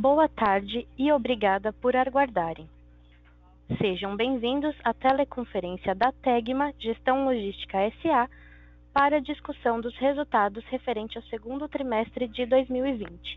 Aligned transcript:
Boa 0.00 0.30
tarde 0.30 0.88
e 0.96 1.12
obrigada 1.12 1.74
por 1.74 1.94
aguardarem. 1.94 2.66
Sejam 3.76 4.16
bem-vindos 4.16 4.74
à 4.82 4.94
teleconferência 4.94 5.94
da 5.94 6.10
Tegma 6.10 6.72
Gestão 6.78 7.26
Logística 7.26 7.76
S.A. 7.76 8.26
para 8.94 9.20
discussão 9.20 9.78
dos 9.78 9.94
resultados 9.98 10.64
referente 10.68 11.18
ao 11.18 11.24
segundo 11.24 11.68
trimestre 11.68 12.26
de 12.28 12.46
2020. 12.46 13.36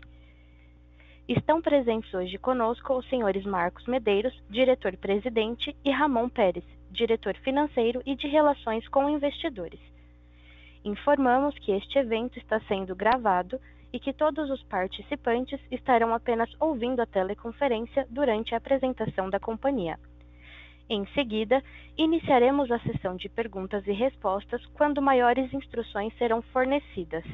Estão 1.28 1.60
presentes 1.60 2.14
hoje 2.14 2.38
conosco 2.38 2.94
os 2.94 3.06
senhores 3.10 3.44
Marcos 3.44 3.86
Medeiros, 3.86 4.32
diretor-presidente, 4.48 5.76
e 5.84 5.90
Ramon 5.90 6.30
Pérez, 6.30 6.64
diretor 6.90 7.36
financeiro 7.44 8.00
e 8.06 8.16
de 8.16 8.26
relações 8.26 8.88
com 8.88 9.10
investidores. 9.10 9.80
Informamos 10.82 11.58
que 11.58 11.72
este 11.72 11.98
evento 11.98 12.38
está 12.38 12.58
sendo 12.60 12.96
gravado 12.96 13.60
e 13.94 14.00
que 14.00 14.12
todos 14.12 14.50
os 14.50 14.60
participantes 14.64 15.60
estarão 15.70 16.12
apenas 16.12 16.50
ouvindo 16.58 17.00
a 17.00 17.06
teleconferência 17.06 18.04
durante 18.10 18.52
a 18.52 18.58
apresentação 18.58 19.30
da 19.30 19.38
companhia. 19.38 20.00
Em 20.90 21.06
seguida, 21.14 21.62
iniciaremos 21.96 22.72
a 22.72 22.80
sessão 22.80 23.14
de 23.14 23.28
perguntas 23.28 23.86
e 23.86 23.92
respostas 23.92 24.66
quando 24.74 25.00
maiores 25.00 25.54
instruções 25.54 26.12
serão 26.18 26.42
fornecidas. 26.42 27.24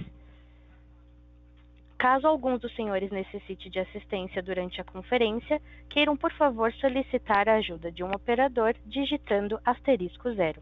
Caso 1.96 2.28
algum 2.28 2.58
dos 2.58 2.74
senhores 2.76 3.10
necessite 3.10 3.70
de 3.70 3.80
assistência 3.80 4.42
durante 4.42 4.82
a 4.82 4.84
conferência, 4.84 5.62
queiram 5.88 6.14
por 6.14 6.32
favor 6.34 6.70
solicitar 6.74 7.48
a 7.48 7.54
ajuda 7.54 7.90
de 7.90 8.04
um 8.04 8.10
operador 8.10 8.74
digitando 8.84 9.58
asterisco 9.64 10.30
zero. 10.34 10.60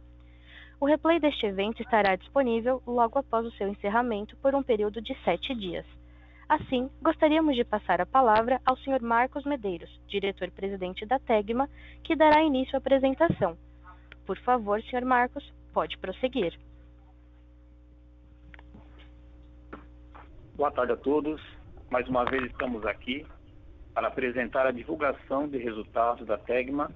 O 0.81 0.87
replay 0.87 1.19
deste 1.19 1.45
evento 1.45 1.83
estará 1.83 2.15
disponível 2.15 2.81
logo 2.87 3.19
após 3.19 3.45
o 3.45 3.51
seu 3.53 3.69
encerramento 3.69 4.37
por 4.37 4.55
um 4.55 4.63
período 4.63 5.03
de 5.03 5.13
sete 5.25 5.53
dias. 5.55 5.85
Assim, 6.49 6.89
gostaríamos 7.03 7.57
de 7.57 7.65
passar 7.65 8.01
a 8.01 8.07
palavra 8.07 8.61
ao 8.65 8.77
Sr. 8.77 9.03
Marcos 9.03 9.45
Medeiros, 9.45 9.91
diretor-presidente 10.07 11.05
da 11.05 11.19
Tegma, 11.19 11.69
que 12.05 12.15
dará 12.15 12.43
início 12.43 12.77
à 12.77 12.79
apresentação. 12.79 13.59
Por 14.25 14.39
favor, 14.39 14.81
Sr. 14.83 15.05
Marcos, 15.05 15.53
pode 15.75 15.99
prosseguir. 15.99 16.57
Boa 20.55 20.71
tarde 20.71 20.93
a 20.93 20.97
todos. 20.97 21.43
Mais 21.91 22.09
uma 22.09 22.25
vez 22.25 22.45
estamos 22.45 22.87
aqui 22.87 23.27
para 23.95 24.09
apresentar 24.09 24.67
a 24.67 24.71
divulgação 24.71 25.49
de 25.49 25.59
resultados 25.59 26.27
da 26.27 26.39
Tegma 26.39 26.91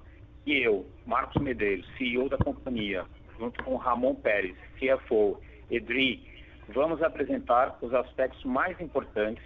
e 0.47 0.67
eu, 0.67 0.87
Marcos 1.05 1.41
Medeiros, 1.43 1.87
CEO 1.97 2.29
da 2.29 2.37
companhia, 2.39 3.05
junto 3.43 3.65
com 3.65 3.75
Ramon 3.75 4.15
Pérez, 4.15 4.57
CFO, 4.79 5.41
Edri, 5.69 6.23
vamos 6.69 7.03
apresentar 7.03 7.77
os 7.83 7.93
aspectos 7.93 8.45
mais 8.45 8.81
importantes 8.81 9.43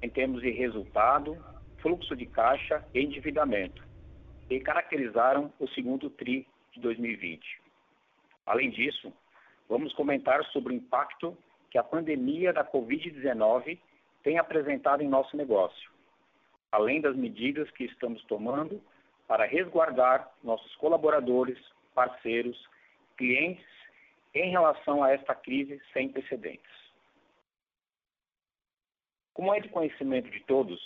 em 0.00 0.08
termos 0.08 0.40
de 0.40 0.50
resultado, 0.50 1.36
fluxo 1.78 2.14
de 2.14 2.26
caixa 2.26 2.86
e 2.94 3.00
endividamento, 3.00 3.82
que 4.46 4.60
caracterizaram 4.60 5.52
o 5.58 5.66
segundo 5.70 6.08
TRI 6.10 6.46
de 6.74 6.80
2020. 6.80 7.60
Além 8.46 8.70
disso, 8.70 9.12
vamos 9.68 9.92
comentar 9.94 10.44
sobre 10.52 10.72
o 10.72 10.76
impacto 10.76 11.36
que 11.70 11.78
a 11.78 11.82
pandemia 11.82 12.52
da 12.52 12.64
Covid-19 12.64 13.80
tem 14.22 14.38
apresentado 14.38 15.02
em 15.02 15.08
nosso 15.08 15.36
negócio, 15.36 15.90
além 16.70 17.00
das 17.00 17.16
medidas 17.16 17.68
que 17.72 17.82
estamos 17.82 18.22
tomando 18.26 18.80
para 19.26 19.44
resguardar 19.44 20.30
nossos 20.40 20.72
colaboradores, 20.76 21.58
parceiros 21.96 22.56
clientes 23.16 23.64
em 24.34 24.50
relação 24.50 25.02
a 25.02 25.12
esta 25.12 25.34
crise 25.34 25.80
sem 25.92 26.08
precedentes. 26.08 26.70
Como 29.32 29.52
é 29.54 29.60
de 29.60 29.68
conhecimento 29.68 30.30
de 30.30 30.40
todos, 30.44 30.80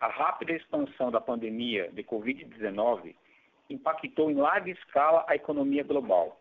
a 0.00 0.08
rápida 0.08 0.52
expansão 0.52 1.10
da 1.10 1.20
pandemia 1.20 1.90
de 1.92 2.02
Covid-19 2.02 3.14
impactou 3.70 4.30
em 4.30 4.34
larga 4.34 4.70
escala 4.70 5.24
a 5.28 5.34
economia 5.34 5.82
global, 5.82 6.40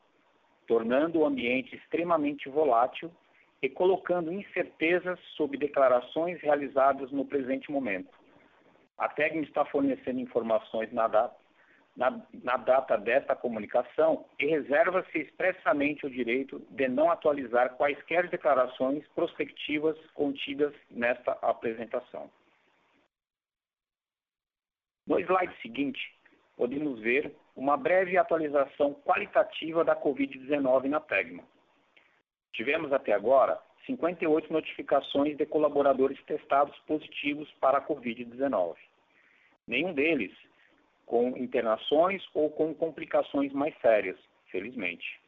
tornando 0.67 1.19
o 1.19 1.25
ambiente 1.25 1.75
extremamente 1.75 2.49
volátil 2.49 3.11
e 3.61 3.69
colocando 3.69 4.31
incertezas 4.31 5.19
sobre 5.37 5.57
declarações 5.57 6.41
realizadas 6.41 7.11
no 7.11 7.25
presente 7.25 7.71
momento. 7.71 8.09
A 8.97 9.07
TEGM 9.07 9.43
está 9.43 9.65
fornecendo 9.65 10.19
informações 10.19 10.91
na 10.91 11.07
data, 11.07 11.35
na, 11.95 12.21
na 12.43 12.57
data 12.57 12.97
desta 12.97 13.35
comunicação 13.35 14.25
e 14.39 14.45
reserva-se 14.47 15.17
expressamente 15.17 16.05
o 16.05 16.09
direito 16.09 16.59
de 16.71 16.87
não 16.87 17.11
atualizar 17.11 17.75
quaisquer 17.75 18.29
declarações 18.29 19.07
prospectivas 19.09 19.97
contidas 20.13 20.73
nesta 20.89 21.33
apresentação. 21.41 22.29
No 25.05 25.19
slide 25.19 25.53
seguinte, 25.61 25.99
podemos 26.57 26.99
ver 26.99 27.35
uma 27.55 27.77
breve 27.77 28.17
atualização 28.17 28.93
qualitativa 29.05 29.83
da 29.83 29.95
Covid-19 29.95 30.85
na 30.85 30.99
Tegma. 30.99 31.43
Tivemos 32.53 32.91
até 32.91 33.13
agora 33.13 33.59
58 33.85 34.51
notificações 34.51 35.37
de 35.37 35.45
colaboradores 35.45 36.21
testados 36.23 36.77
positivos 36.87 37.51
para 37.59 37.79
a 37.79 37.85
Covid-19. 37.85 38.75
Nenhum 39.67 39.93
deles 39.93 40.31
com 41.13 41.37
internações 41.37 42.27
ou 42.33 42.49
com 42.49 42.73
complicações 42.73 43.53
mais 43.53 43.77
sérias, 43.81 44.17
felizmente. 44.47 45.21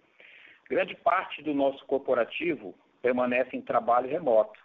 Grande 0.67 0.95
parte 0.95 1.43
do 1.43 1.53
nosso 1.53 1.85
corporativo 1.85 2.73
permanece 3.03 3.55
em 3.55 3.61
trabalho 3.61 4.09
remoto. 4.09 4.59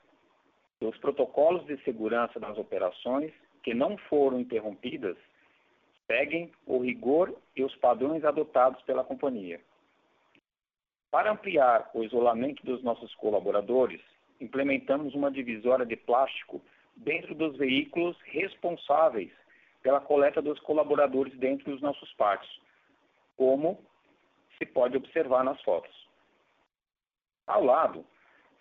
Os 0.81 0.97
protocolos 0.97 1.67
de 1.67 1.77
segurança 1.85 2.41
das 2.41 2.57
operações, 2.57 3.31
que 3.63 3.75
não 3.75 3.99
foram 3.99 4.41
interrompidas, 4.41 5.15
seguem 6.07 6.51
o 6.65 6.79
rigor 6.79 7.37
e 7.55 7.63
os 7.63 7.77
padrões 7.77 8.25
adotados 8.25 8.81
pela 8.85 9.05
companhia. 9.05 9.61
Para 11.11 11.33
ampliar 11.33 11.91
o 11.93 12.03
isolamento 12.03 12.65
dos 12.65 12.83
nossos 12.83 13.15
colaboradores, 13.17 14.01
implementamos 14.41 15.15
uma 15.15 15.31
divisória 15.31 15.85
de 15.85 15.97
plástico 15.97 16.63
dentro 16.97 17.35
dos 17.35 17.59
veículos 17.59 18.17
responsáveis 18.23 19.31
pela 19.83 20.01
coleta 20.01 20.43
dos 20.43 20.59
colaboradores 20.61 21.37
dentro 21.39 21.71
dos 21.71 21.81
nossos 21.81 22.13
pátios, 22.15 22.61
como 23.37 23.83
se 24.59 24.67
pode 24.67 24.97
observar 24.97 25.45
nas 25.45 25.61
fotos. 25.63 26.09
Ao 27.47 27.65
lado, 27.65 28.05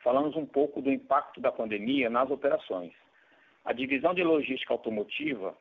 falamos 0.03 0.35
um 0.35 0.45
pouco 0.45 0.81
do 0.81 0.91
impacto 0.91 1.41
da 1.41 1.51
pandemia 1.51 2.09
nas 2.09 2.29
operações. 2.31 2.93
A 3.65 3.73
divisão 3.73 4.13
de 4.13 4.23
logística 4.23 4.73
automotiva, 4.73 5.55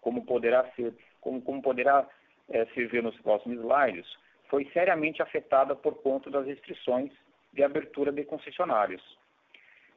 como 0.00 0.24
poderá 0.24 0.70
ser, 0.72 0.94
como, 1.20 1.42
como 1.42 1.62
poderá 1.62 2.08
é, 2.48 2.64
se 2.66 2.86
ver 2.86 3.02
nos 3.02 3.18
próximos 3.20 3.58
slides, 3.58 4.06
foi 4.48 4.64
seriamente 4.72 5.22
afetada 5.22 5.76
por 5.76 6.02
conta 6.02 6.30
das 6.30 6.46
restrições 6.46 7.12
de 7.52 7.62
abertura 7.62 8.10
de 8.10 8.24
concessionários. 8.24 9.02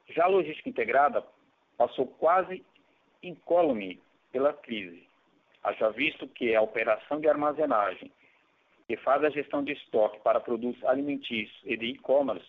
Já 0.08 0.24
a 0.24 0.28
logística 0.28 0.68
integrada 0.68 1.24
passou 1.76 2.06
quase 2.06 2.64
incólume 3.22 4.00
pela 4.30 4.52
crise. 4.52 5.05
Haja 5.66 5.90
visto 5.90 6.28
que 6.28 6.54
a 6.54 6.62
operação 6.62 7.18
de 7.18 7.28
armazenagem, 7.28 8.12
que 8.86 8.96
faz 8.98 9.24
a 9.24 9.30
gestão 9.30 9.64
de 9.64 9.72
estoque 9.72 10.20
para 10.20 10.38
produtos 10.38 10.84
alimentícios 10.84 11.60
e 11.64 11.76
de 11.76 11.86
e-commerce, 11.86 12.46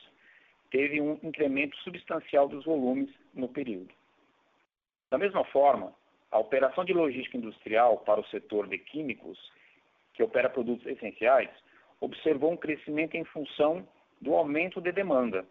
teve 0.69 1.01
um 1.01 1.19
incremento 1.23 1.75
substancial 1.77 2.47
dos 2.47 2.63
volumes 2.63 3.09
no 3.33 3.47
período. 3.47 3.91
Da 5.09 5.17
mesma 5.17 5.43
forma, 5.45 5.95
a 6.29 6.37
operação 6.37 6.85
de 6.85 6.93
logística 6.93 7.37
industrial 7.37 7.97
para 8.01 8.21
o 8.21 8.27
setor 8.27 8.67
de 8.67 8.77
químicos, 8.77 9.39
que 10.13 10.21
opera 10.21 10.47
produtos 10.47 10.85
essenciais, 10.85 11.49
observou 11.99 12.51
um 12.51 12.57
crescimento 12.57 13.17
em 13.17 13.23
função 13.23 13.87
do 14.21 14.35
aumento 14.35 14.79
de 14.79 14.91
demanda. 14.91 15.43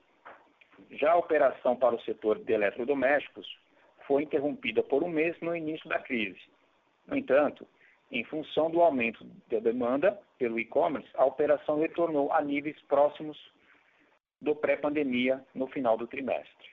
Já 0.93 1.11
a 1.11 1.19
operação 1.19 1.75
para 1.75 1.97
o 1.97 2.01
setor 2.03 2.39
de 2.39 2.53
eletrodomésticos 2.53 3.59
foi 4.07 4.23
interrompida 4.23 4.85
por 4.85 5.03
um 5.03 5.09
mês 5.09 5.37
no 5.41 5.57
início 5.57 5.89
da 5.89 5.99
crise. 5.99 6.39
No 7.07 7.17
entanto, 7.17 7.67
em 8.11 8.25
função 8.25 8.71
do 8.71 8.81
aumento 8.81 9.25
da 9.49 9.59
demanda 9.59 10.21
pelo 10.39 10.59
e-commerce, 10.59 11.09
a 11.15 11.25
operação 11.25 11.81
retornou 11.81 12.33
a 12.33 12.41
níveis 12.41 12.81
próximos 12.83 13.39
do 14.41 14.55
pré-pandemia 14.55 15.45
no 15.55 15.67
final 15.67 15.97
do 15.97 16.07
trimestre. 16.07 16.69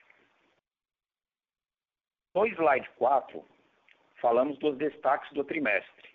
No 2.34 2.46
slide 2.46 2.88
4, 2.98 3.44
falamos 4.20 4.58
dos 4.58 4.76
destaques 4.76 5.32
do 5.32 5.44
trimestre. 5.44 6.08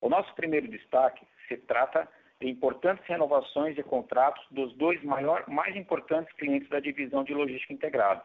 O 0.00 0.08
nosso 0.08 0.32
primeiro 0.34 0.68
destaque 0.68 1.26
se 1.48 1.56
trata 1.56 2.08
de 2.40 2.48
importantes 2.48 3.04
renovações 3.06 3.74
de 3.74 3.82
contratos 3.82 4.44
dos 4.50 4.72
dois 4.76 5.02
maior, 5.02 5.46
mais 5.48 5.76
importantes 5.76 6.32
clientes 6.36 6.68
da 6.70 6.80
divisão 6.80 7.22
de 7.22 7.34
logística 7.34 7.72
integrada, 7.72 8.24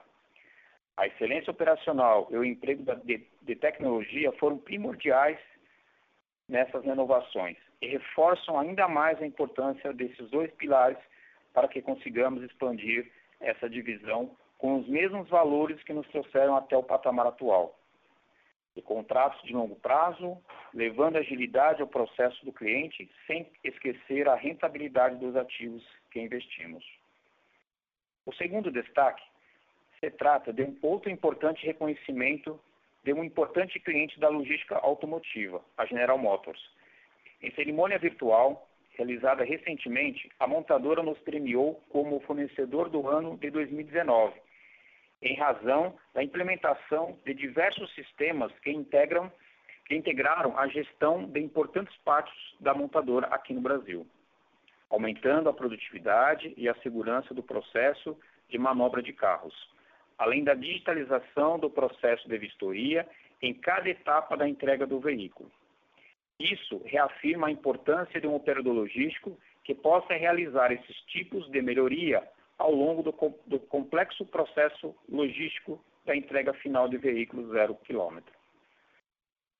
a 0.97 1.07
excelência 1.07 1.51
operacional 1.51 2.27
e 2.31 2.37
o 2.37 2.45
emprego 2.45 2.83
de, 3.03 3.27
de 3.41 3.55
tecnologia 3.55 4.31
foram 4.33 4.57
primordiais 4.57 5.37
nessas 6.47 6.83
renovações 6.83 7.57
e 7.81 7.87
reforçam 7.87 8.57
ainda 8.57 8.87
mais 8.87 9.21
a 9.21 9.25
importância 9.25 9.91
desses 9.91 10.29
dois 10.29 10.51
pilares 10.53 10.97
para 11.53 11.67
que 11.67 11.81
consigamos 11.81 12.43
expandir 12.43 13.11
essa 13.39 13.69
divisão 13.69 14.35
com 14.57 14.79
os 14.79 14.87
mesmos 14.87 15.27
valores 15.29 15.81
que 15.83 15.93
nos 15.93 16.07
trouxeram 16.07 16.55
até 16.55 16.77
o 16.77 16.83
patamar 16.83 17.27
atual. 17.27 17.77
e 18.75 18.81
contratos 18.81 19.41
de 19.43 19.53
longo 19.53 19.77
prazo, 19.77 20.37
levando 20.73 21.15
agilidade 21.15 21.81
ao 21.81 21.87
processo 21.87 22.43
do 22.43 22.51
cliente, 22.51 23.09
sem 23.25 23.49
esquecer 23.63 24.27
a 24.27 24.35
rentabilidade 24.35 25.15
dos 25.15 25.33
ativos 25.33 25.81
que 26.11 26.19
investimos. 26.19 26.83
O 28.25 28.33
segundo 28.33 28.69
destaque 28.69 29.23
se 29.99 30.09
trata 30.11 30.51
de 30.51 30.63
um 30.63 30.77
outro 30.81 31.09
importante 31.09 31.65
reconhecimento 31.65 32.59
de 33.05 33.13
um 33.13 33.23
importante 33.23 33.79
cliente 33.79 34.19
da 34.19 34.29
logística 34.29 34.75
automotiva, 34.77 35.61
a 35.77 35.85
General 35.85 36.17
Motors. 36.17 36.59
Em 37.41 37.51
cerimônia 37.51 37.99
virtual, 37.99 38.67
realizada 38.97 39.43
recentemente, 39.43 40.29
a 40.39 40.47
montadora 40.47 41.03
nos 41.03 41.19
premiou 41.19 41.79
como 41.89 42.19
fornecedor 42.21 42.89
do 42.89 43.07
ano 43.07 43.37
de 43.37 43.51
2019, 43.51 44.33
em 45.21 45.35
razão 45.35 45.95
da 46.15 46.23
implementação 46.23 47.17
de 47.23 47.33
diversos 47.33 47.93
sistemas 47.93 48.51
que 48.59 48.71
integram 48.71 49.31
que 49.85 49.95
integraram 49.95 50.57
a 50.57 50.67
gestão 50.67 51.27
de 51.27 51.39
importantes 51.39 51.95
partes 51.97 52.33
da 52.59 52.73
montadora 52.73 53.27
aqui 53.27 53.53
no 53.53 53.61
Brasil, 53.61 54.07
aumentando 54.89 55.47
a 55.47 55.53
produtividade 55.53 56.55
e 56.57 56.67
a 56.67 56.73
segurança 56.81 57.35
do 57.35 57.43
processo 57.43 58.17
de 58.49 58.57
manobra 58.57 59.03
de 59.03 59.13
carros 59.13 59.53
além 60.17 60.43
da 60.43 60.53
digitalização 60.53 61.59
do 61.59 61.69
processo 61.69 62.27
de 62.27 62.37
vistoria 62.37 63.07
em 63.41 63.53
cada 63.53 63.89
etapa 63.89 64.37
da 64.37 64.47
entrega 64.47 64.85
do 64.85 64.99
veículo. 64.99 65.51
Isso 66.39 66.81
reafirma 66.85 67.47
a 67.47 67.51
importância 67.51 68.19
de 68.19 68.27
um 68.27 68.35
operador 68.35 68.73
logístico 68.73 69.37
que 69.63 69.73
possa 69.73 70.13
realizar 70.13 70.71
esses 70.71 70.95
tipos 71.07 71.49
de 71.49 71.61
melhoria 71.61 72.23
ao 72.57 72.71
longo 72.71 73.03
do, 73.03 73.13
do 73.45 73.59
complexo 73.59 74.25
processo 74.25 74.95
logístico 75.09 75.83
da 76.05 76.15
entrega 76.15 76.53
final 76.53 76.87
de 76.87 76.97
veículos 76.97 77.49
zero 77.51 77.75
quilômetro. 77.75 78.33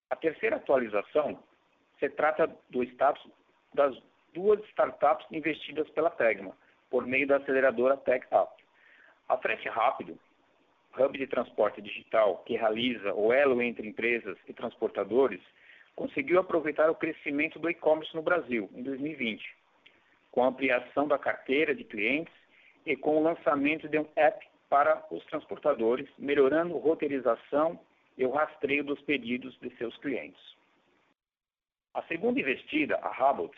A 0.10 0.16
terceira 0.16 0.58
atualização 0.58 1.40
se 2.00 2.10
trata 2.10 2.48
do 2.70 2.84
status 2.84 3.28
das 3.74 3.96
duas 4.34 4.64
startups 4.70 5.26
investidas 5.32 5.90
pela 5.90 6.10
Tegma, 6.10 6.56
por 6.90 7.06
meio 7.06 7.28
da 7.28 7.38
aceleradora 7.38 7.98
TechUp. 7.98 8.52
A 9.28 9.38
Frete 9.38 9.68
Rápido 9.68 10.20
hub 11.00 11.18
de 11.18 11.28
transporte 11.28 11.82
digital 11.82 12.44
que 12.46 12.58
realiza 12.58 13.14
o 13.14 13.34
elo 13.34 13.62
entre 13.62 13.88
empresas 13.88 14.38
e 14.48 14.54
transportadores, 14.54 15.42
conseguiu 15.96 16.40
aproveitar 16.40 16.90
o 16.90 16.96
crescimento 16.96 17.58
do 17.60 17.70
e-commerce 17.70 18.14
no 18.16 18.22
Brasil 18.22 18.70
em 18.74 18.84
2020, 18.84 19.44
com 20.32 20.44
a 20.44 20.48
ampliação 20.48 21.08
da 21.08 21.18
carteira 21.18 21.74
de 21.74 21.84
clientes 21.84 22.34
e 22.86 22.96
com 22.96 23.18
o 23.18 23.24
lançamento 23.24 23.88
de 23.88 23.98
um 23.98 24.08
app 24.16 24.46
para 24.70 25.06
os 25.10 25.24
transportadores, 25.26 26.08
melhorando 26.18 26.76
a 26.76 26.82
roteirização 26.82 27.80
e 28.18 28.26
o 28.26 28.32
rastreio 28.32 28.84
dos 28.84 29.02
pedidos 29.02 29.58
de 29.60 29.70
seus 29.78 29.96
clientes. 29.98 30.42
A 31.94 32.02
segunda 32.04 32.40
investida, 32.40 32.98
a 33.02 33.10
Hubble, 33.10 33.52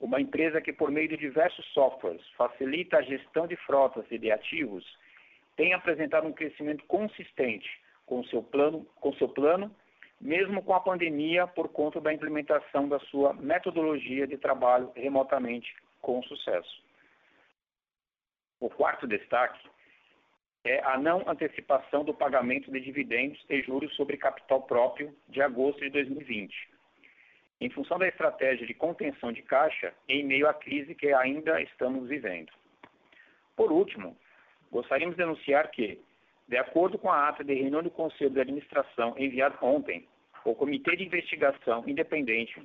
uma 0.00 0.20
empresa 0.20 0.60
que, 0.60 0.72
por 0.72 0.90
meio 0.90 1.08
de 1.08 1.16
diversos 1.16 1.64
softwares, 1.72 2.22
facilita 2.36 2.98
a 2.98 3.02
gestão 3.02 3.46
de 3.46 3.56
frotas 3.56 4.04
e 4.10 4.18
de 4.18 4.30
ativos, 4.30 4.84
tem 5.56 5.72
apresentado 5.72 6.26
um 6.26 6.32
crescimento 6.32 6.84
consistente 6.86 7.68
com 8.04 8.22
seu 8.24 8.42
plano, 8.42 8.86
com 9.00 9.12
seu 9.14 9.28
plano, 9.28 9.74
mesmo 10.20 10.62
com 10.62 10.74
a 10.74 10.80
pandemia, 10.80 11.46
por 11.46 11.68
conta 11.68 12.00
da 12.00 12.12
implementação 12.12 12.88
da 12.88 12.98
sua 13.00 13.32
metodologia 13.34 14.26
de 14.26 14.36
trabalho 14.36 14.92
remotamente 14.94 15.74
com 16.00 16.22
sucesso. 16.22 16.84
O 18.60 18.70
quarto 18.70 19.06
destaque 19.06 19.68
é 20.64 20.82
a 20.84 20.98
não 20.98 21.28
antecipação 21.28 22.04
do 22.04 22.14
pagamento 22.14 22.70
de 22.70 22.80
dividendos 22.80 23.44
e 23.48 23.62
juros 23.62 23.94
sobre 23.94 24.16
capital 24.16 24.62
próprio 24.62 25.14
de 25.28 25.42
agosto 25.42 25.80
de 25.80 25.90
2020, 25.90 26.54
em 27.60 27.70
função 27.70 27.98
da 27.98 28.08
estratégia 28.08 28.66
de 28.66 28.74
contenção 28.74 29.32
de 29.32 29.42
caixa 29.42 29.92
em 30.08 30.24
meio 30.24 30.48
à 30.48 30.54
crise 30.54 30.94
que 30.94 31.12
ainda 31.12 31.60
estamos 31.60 32.08
vivendo. 32.08 32.52
Por 33.54 33.70
último, 33.70 34.16
gostaríamos 34.70 35.16
de 35.16 35.22
anunciar 35.22 35.70
que, 35.70 36.00
de 36.48 36.56
acordo 36.56 36.98
com 36.98 37.10
a 37.10 37.28
ata 37.28 37.42
de 37.42 37.54
reunião 37.54 37.82
do 37.82 37.90
Conselho 37.90 38.30
de 38.30 38.40
Administração 38.40 39.14
enviada 39.16 39.56
ontem, 39.62 40.06
o 40.44 40.54
Comitê 40.54 40.96
de 40.96 41.04
Investigação 41.04 41.84
Independente, 41.86 42.62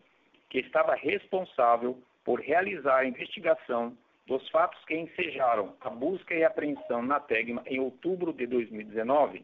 que 0.50 0.60
estava 0.60 0.96
responsável 0.96 1.98
por 2.24 2.40
realizar 2.40 2.98
a 2.98 3.06
investigação 3.06 3.98
dos 4.28 4.48
fatos 4.50 4.84
que 4.86 4.96
ensejaram 4.96 5.76
a 5.82 5.90
busca 5.90 6.34
e 6.34 6.44
apreensão 6.44 7.02
na 7.02 7.20
Tegma 7.20 7.64
em 7.66 7.80
outubro 7.80 8.32
de 8.32 8.46
2019, 8.46 9.44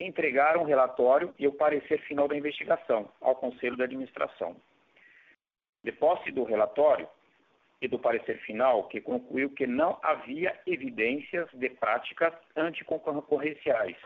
entregaram 0.00 0.62
o 0.62 0.66
relatório 0.66 1.34
e 1.38 1.46
o 1.46 1.52
parecer 1.52 2.00
final 2.02 2.26
da 2.28 2.36
investigação 2.36 3.10
ao 3.20 3.36
Conselho 3.36 3.76
de 3.76 3.82
Administração. 3.82 4.56
De 5.84 5.92
posse 5.92 6.30
do 6.32 6.44
relatório, 6.44 7.08
e 7.80 7.88
do 7.88 7.98
parecer 7.98 8.38
final, 8.38 8.88
que 8.88 9.00
concluiu 9.00 9.50
que 9.50 9.66
não 9.66 9.98
havia 10.02 10.58
evidências 10.66 11.48
de 11.52 11.68
práticas 11.70 12.32
anticoncorrenciais, 12.56 13.96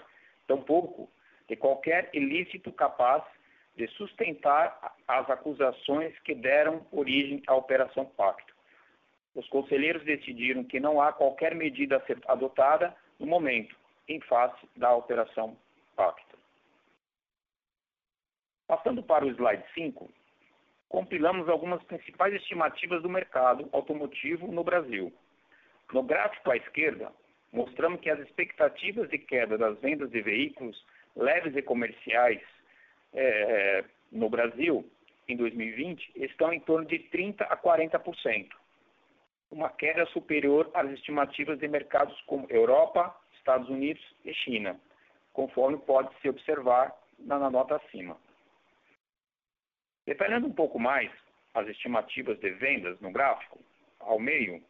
tampouco 0.47 1.09
de 1.49 1.57
qualquer 1.57 2.11
ilícito 2.13 2.73
capaz 2.73 3.23
de 3.77 3.87
sustentar 3.89 4.95
as 5.07 5.29
acusações 5.31 6.19
que 6.21 6.35
deram 6.35 6.87
origem 6.91 7.43
à 7.47 7.55
Operação 7.55 8.05
Pacto. 8.05 8.55
Os 9.35 9.49
conselheiros 9.49 10.05
decidiram 10.05 10.65
que 10.65 10.81
não 10.81 11.01
há 11.01 11.13
qualquer 11.13 11.55
medida 11.55 11.97
a 11.97 12.07
ser 12.07 12.19
adotada 12.27 12.95
no 13.19 13.27
momento, 13.27 13.77
em 14.09 14.21
face 14.21 14.69
da 14.77 14.95
Operação 14.95 15.57
Pacto. 15.95 16.39
Passando 18.67 19.03
para 19.03 19.25
o 19.25 19.31
slide 19.31 19.65
5, 19.75 20.11
compilamos 20.91 21.49
algumas 21.49 21.83
principais 21.85 22.35
estimativas 22.35 23.01
do 23.01 23.09
mercado 23.09 23.69
automotivo 23.73 24.49
no 24.49 24.65
Brasil. 24.65 25.11
No 25.93 26.03
gráfico 26.03 26.51
à 26.51 26.57
esquerda, 26.57 27.13
mostramos 27.53 28.01
que 28.01 28.11
as 28.11 28.19
expectativas 28.19 29.09
de 29.09 29.17
queda 29.17 29.57
das 29.57 29.79
vendas 29.79 30.11
de 30.11 30.21
veículos 30.21 30.85
leves 31.17 31.57
e 31.57 31.63
comerciais 31.63 32.43
é, 33.15 33.85
no 34.11 34.29
Brasil 34.29 34.85
em 35.29 35.37
2020 35.37 36.13
estão 36.17 36.53
em 36.53 36.59
torno 36.61 36.87
de 36.87 36.99
30% 36.99 37.47
a 37.49 37.57
40%, 37.57 38.49
uma 39.53 39.69
queda 39.71 40.05
superior 40.07 40.69
às 40.75 40.91
estimativas 40.91 41.59
de 41.61 41.69
mercados 41.69 42.21
como 42.23 42.49
Europa, 42.51 43.15
Estados 43.39 43.69
Unidos 43.69 44.03
e 44.25 44.35
China, 44.35 44.79
conforme 45.33 45.79
pode 45.79 46.11
se 46.21 46.29
observar 46.29 46.93
na 47.21 47.49
nota 47.49 47.77
acima. 47.77 48.17
Detalhando 50.11 50.49
um 50.49 50.53
pouco 50.53 50.77
mais 50.77 51.09
as 51.55 51.69
estimativas 51.69 52.37
de 52.41 52.51
vendas 52.51 52.99
no 53.01 53.13
gráfico, 53.13 53.61
ao 54.01 54.19
meio, 54.19 54.61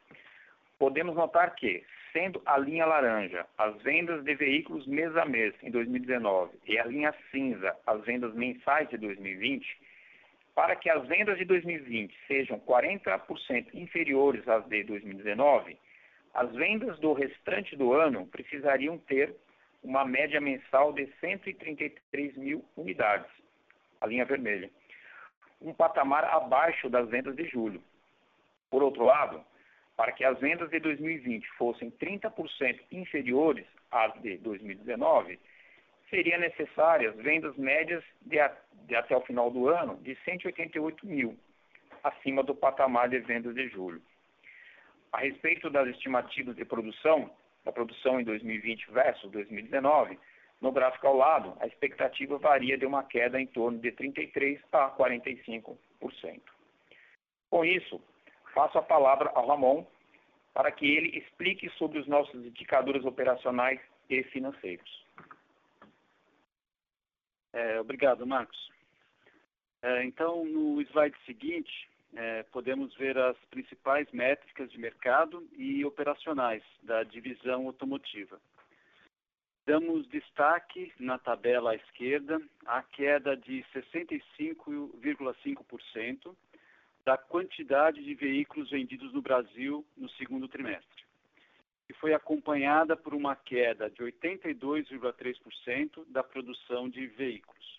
podemos 0.79 1.17
notar 1.17 1.55
que, 1.55 1.83
sendo 2.13 2.43
a 2.45 2.59
linha 2.59 2.85
laranja 2.85 3.47
as 3.57 3.75
vendas 3.81 4.23
de 4.23 4.35
veículos 4.35 4.87
mês 4.87 5.17
a 5.17 5.25
mês 5.25 5.55
em 5.63 5.71
2019 5.71 6.59
e 6.67 6.79
a 6.79 6.85
linha 6.85 7.15
cinza 7.31 7.75
as 7.87 8.05
vendas 8.05 8.35
mensais 8.35 8.91
de 8.91 8.99
2020, 8.99 9.67
para 10.55 10.77
que 10.77 10.91
as 10.91 11.09
vendas 11.09 11.39
de 11.39 11.47
2020 11.47 12.15
sejam 12.27 12.61
40% 12.61 13.69
inferiores 13.73 14.47
às 14.47 14.69
de 14.69 14.85
2019, 14.85 15.75
as 16.35 16.53
vendas 16.53 16.99
do 16.99 17.15
restante 17.15 17.75
do 17.77 17.95
ano 17.95 18.27
precisariam 18.27 18.99
ter 18.99 19.35
uma 19.83 20.05
média 20.05 20.39
mensal 20.39 20.93
de 20.93 21.11
133 21.19 22.37
mil 22.37 22.63
unidades, 22.77 23.31
a 24.03 24.07
linha 24.07 24.27
vermelha 24.27 24.71
um 25.61 25.73
patamar 25.75 26.25
abaixo 26.25 26.89
das 26.89 27.09
vendas 27.09 27.37
de 27.37 27.45
julho. 27.45 27.83
Por 28.71 28.83
outro 28.83 29.05
lado, 29.05 29.45
para 29.97 30.13
que 30.13 30.25
as 30.25 30.39
vendas 30.39 30.71
de 30.71 30.81
2020 30.81 31.47
fossem 31.59 31.91
30% 31.91 32.81
inferiores 32.91 33.67
às 33.91 34.15
de 34.23 34.39
2019, 34.39 35.39
seriam 36.09 36.41
necessárias 36.41 37.15
vendas 37.17 37.57
médias 37.57 38.03
de, 38.23 38.39
de, 38.87 38.97
até 38.97 39.17
o 39.17 39.21
final 39.21 39.51
do 39.51 39.69
ano 39.69 39.97
de 39.99 40.17
188 40.25 41.07
mil, 41.07 41.39
acima 42.03 42.43
do 42.43 42.55
patamar 42.55 43.09
de 43.09 43.19
vendas 43.19 43.55
de 43.55 43.69
julho. 43.69 44.01
A 45.13 45.19
respeito 45.19 45.69
das 45.69 45.89
estimativas 45.89 46.57
de 46.57 46.65
produção, 46.65 47.31
da 47.65 47.73
produção 47.73 48.21
em 48.21 48.25
2020 48.25 48.91
versus 48.93 49.31
2019, 49.31 50.19
no 50.61 50.73
gráfico 50.73 51.07
ao 51.07 51.17
lado, 51.17 51.57
a 51.61 51.67
expectativa 51.67 52.39
varia 52.39 52.77
de 52.77 52.85
uma 52.85 53.03
queda 53.03 53.41
em 53.41 53.47
torno 53.47 53.79
de 53.79 53.91
33% 53.93 54.61
a 54.73 54.91
45%. 54.91 55.79
Com 57.49 57.65
isso, 57.65 58.01
passo 58.55 58.79
a 58.79 58.83
palavra 58.83 59.31
ao 59.35 59.47
Ramon 59.47 59.87
para 60.53 60.71
que 60.71 60.85
ele 60.85 61.19
explique 61.19 61.71
sobre 61.71 61.99
os 61.99 62.07
nossos 62.07 62.35
indicadores 62.45 63.05
operacionais 63.05 63.81
e 64.09 64.23
financeiros. 64.25 65.07
É, 67.53 67.81
obrigado, 67.81 68.27
Marcos. 68.27 68.71
É, 69.83 70.05
então, 70.05 70.45
no 70.45 70.81
slide 70.83 71.17
seguinte, 71.25 71.89
é, 72.15 72.43
podemos 72.45 72.95
ver 72.97 73.17
as 73.17 73.37
principais 73.51 74.11
métricas 74.13 74.71
de 74.71 74.79
mercado 74.79 75.47
e 75.57 75.85
operacionais 75.85 76.63
da 76.83 77.03
divisão 77.05 77.67
automotiva. 77.67 78.41
Damos 79.71 80.03
destaque 80.09 80.93
na 80.99 81.17
tabela 81.17 81.71
à 81.71 81.77
esquerda 81.77 82.43
à 82.67 82.83
queda 82.83 83.37
de 83.37 83.65
65,5% 83.73 86.35
da 87.05 87.17
quantidade 87.17 88.03
de 88.03 88.13
veículos 88.15 88.71
vendidos 88.71 89.13
no 89.13 89.23
Brasil 89.23 89.87
no 89.97 90.11
segundo 90.11 90.49
trimestre, 90.49 91.05
que 91.87 91.93
foi 91.93 92.13
acompanhada 92.13 92.97
por 92.97 93.15
uma 93.15 93.37
queda 93.37 93.89
de 93.89 94.03
82,3% 94.03 96.05
da 96.09 96.25
produção 96.25 96.89
de 96.89 97.07
veículos. 97.07 97.79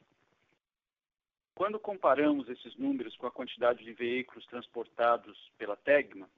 Quando 1.54 1.78
comparamos 1.78 2.48
esses 2.48 2.74
números 2.78 3.18
com 3.18 3.28
a 3.28 3.32
quantidade 3.32 3.84
de 3.84 3.92
veículos 3.92 4.46
transportados 4.46 5.38
pela 5.58 5.76
Tegma, 5.76 6.30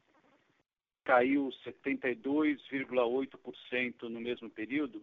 caiu 1.04 1.52
72,8% 1.64 4.10
no 4.10 4.20
mesmo 4.20 4.50
período, 4.50 5.00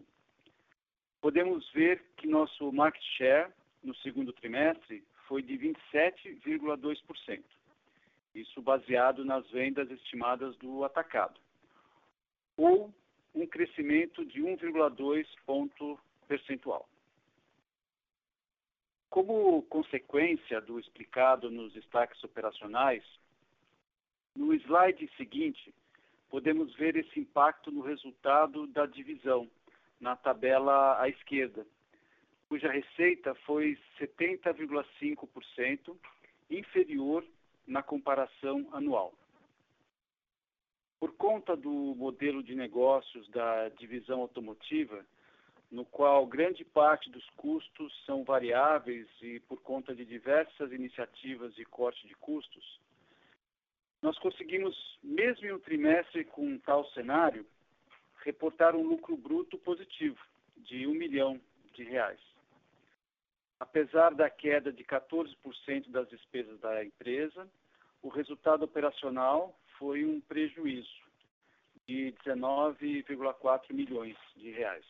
podemos 1.20 1.70
ver 1.72 2.02
que 2.16 2.26
nosso 2.26 2.72
market 2.72 3.02
share 3.16 3.50
no 3.82 3.94
segundo 3.96 4.32
trimestre 4.32 5.04
foi 5.26 5.42
de 5.42 5.56
27,2%. 5.58 7.42
Isso 8.34 8.62
baseado 8.62 9.24
nas 9.24 9.48
vendas 9.50 9.90
estimadas 9.90 10.56
do 10.56 10.84
atacado, 10.84 11.40
ou 12.56 12.92
um 13.34 13.46
crescimento 13.46 14.24
de 14.24 14.40
1,2 14.40 15.26
ponto 15.44 15.98
percentual. 16.26 16.88
Como 19.08 19.62
consequência 19.62 20.60
do 20.60 20.78
explicado 20.78 21.50
nos 21.50 21.72
destaques 21.72 22.22
operacionais, 22.22 23.04
no 24.36 24.54
slide 24.54 25.10
seguinte, 25.16 25.74
podemos 26.28 26.72
ver 26.76 26.94
esse 26.94 27.18
impacto 27.18 27.72
no 27.72 27.80
resultado 27.80 28.68
da 28.68 28.86
divisão, 28.86 29.50
na 30.00 30.16
tabela 30.16 31.00
à 31.00 31.08
esquerda, 31.08 31.66
cuja 32.48 32.70
receita 32.70 33.34
foi 33.46 33.78
70,5% 33.98 35.96
inferior 36.50 37.24
na 37.66 37.82
comparação 37.82 38.68
anual. 38.72 39.14
Por 40.98 41.12
conta 41.12 41.56
do 41.56 41.94
modelo 41.96 42.42
de 42.42 42.54
negócios 42.54 43.28
da 43.28 43.68
divisão 43.70 44.20
automotiva, 44.20 45.04
no 45.70 45.84
qual 45.84 46.26
grande 46.26 46.64
parte 46.64 47.08
dos 47.08 47.24
custos 47.36 47.92
são 48.04 48.24
variáveis 48.24 49.06
e 49.22 49.38
por 49.40 49.62
conta 49.62 49.94
de 49.94 50.04
diversas 50.04 50.72
iniciativas 50.72 51.54
de 51.54 51.64
corte 51.64 52.06
de 52.08 52.14
custos, 52.16 52.80
nós 54.02 54.18
conseguimos, 54.18 54.98
mesmo 55.02 55.46
em 55.46 55.52
um 55.52 55.58
trimestre 55.60 56.24
com 56.24 56.58
tal 56.58 56.84
cenário, 56.90 57.46
reportar 58.24 58.74
um 58.74 58.82
lucro 58.82 59.16
bruto 59.16 59.58
positivo 59.58 60.18
de 60.56 60.86
um 60.86 60.94
milhão 60.94 61.40
de 61.74 61.82
reais. 61.84 62.20
Apesar 63.58 64.14
da 64.14 64.30
queda 64.30 64.72
de 64.72 64.84
14% 64.84 65.90
das 65.90 66.08
despesas 66.08 66.58
da 66.60 66.84
empresa, 66.84 67.48
o 68.02 68.08
resultado 68.08 68.64
operacional 68.64 69.58
foi 69.78 70.04
um 70.04 70.20
prejuízo 70.20 71.10
de 71.86 72.14
19,4 72.24 73.72
milhões 73.72 74.16
de 74.36 74.50
reais. 74.50 74.84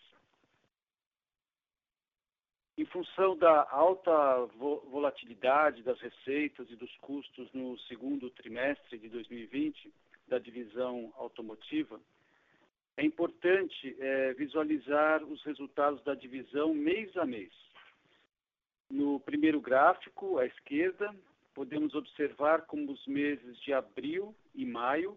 Em 2.79 2.85
função 2.87 3.37
da 3.37 3.69
alta 3.71 4.47
volatilidade 4.91 5.83
das 5.83 6.01
receitas 6.01 6.71
e 6.71 6.77
dos 6.77 6.95
custos 6.99 7.53
no 7.53 7.79
segundo 7.81 8.31
trimestre 8.31 8.99
de 8.99 9.09
2020 9.09 9.93
da 10.29 10.39
divisão 10.39 11.13
automotiva, 11.17 12.01
é 13.01 13.03
importante 13.03 13.97
é, 13.99 14.35
visualizar 14.35 15.25
os 15.25 15.43
resultados 15.43 16.05
da 16.05 16.15
divisão 16.15 16.75
mês 16.75 17.17
a 17.17 17.25
mês. 17.25 17.51
No 18.91 19.19
primeiro 19.21 19.59
gráfico, 19.59 20.37
à 20.37 20.45
esquerda, 20.45 21.11
podemos 21.55 21.95
observar 21.95 22.67
como 22.67 22.93
os 22.93 23.07
meses 23.07 23.59
de 23.61 23.73
abril 23.73 24.35
e 24.55 24.67
maio 24.67 25.17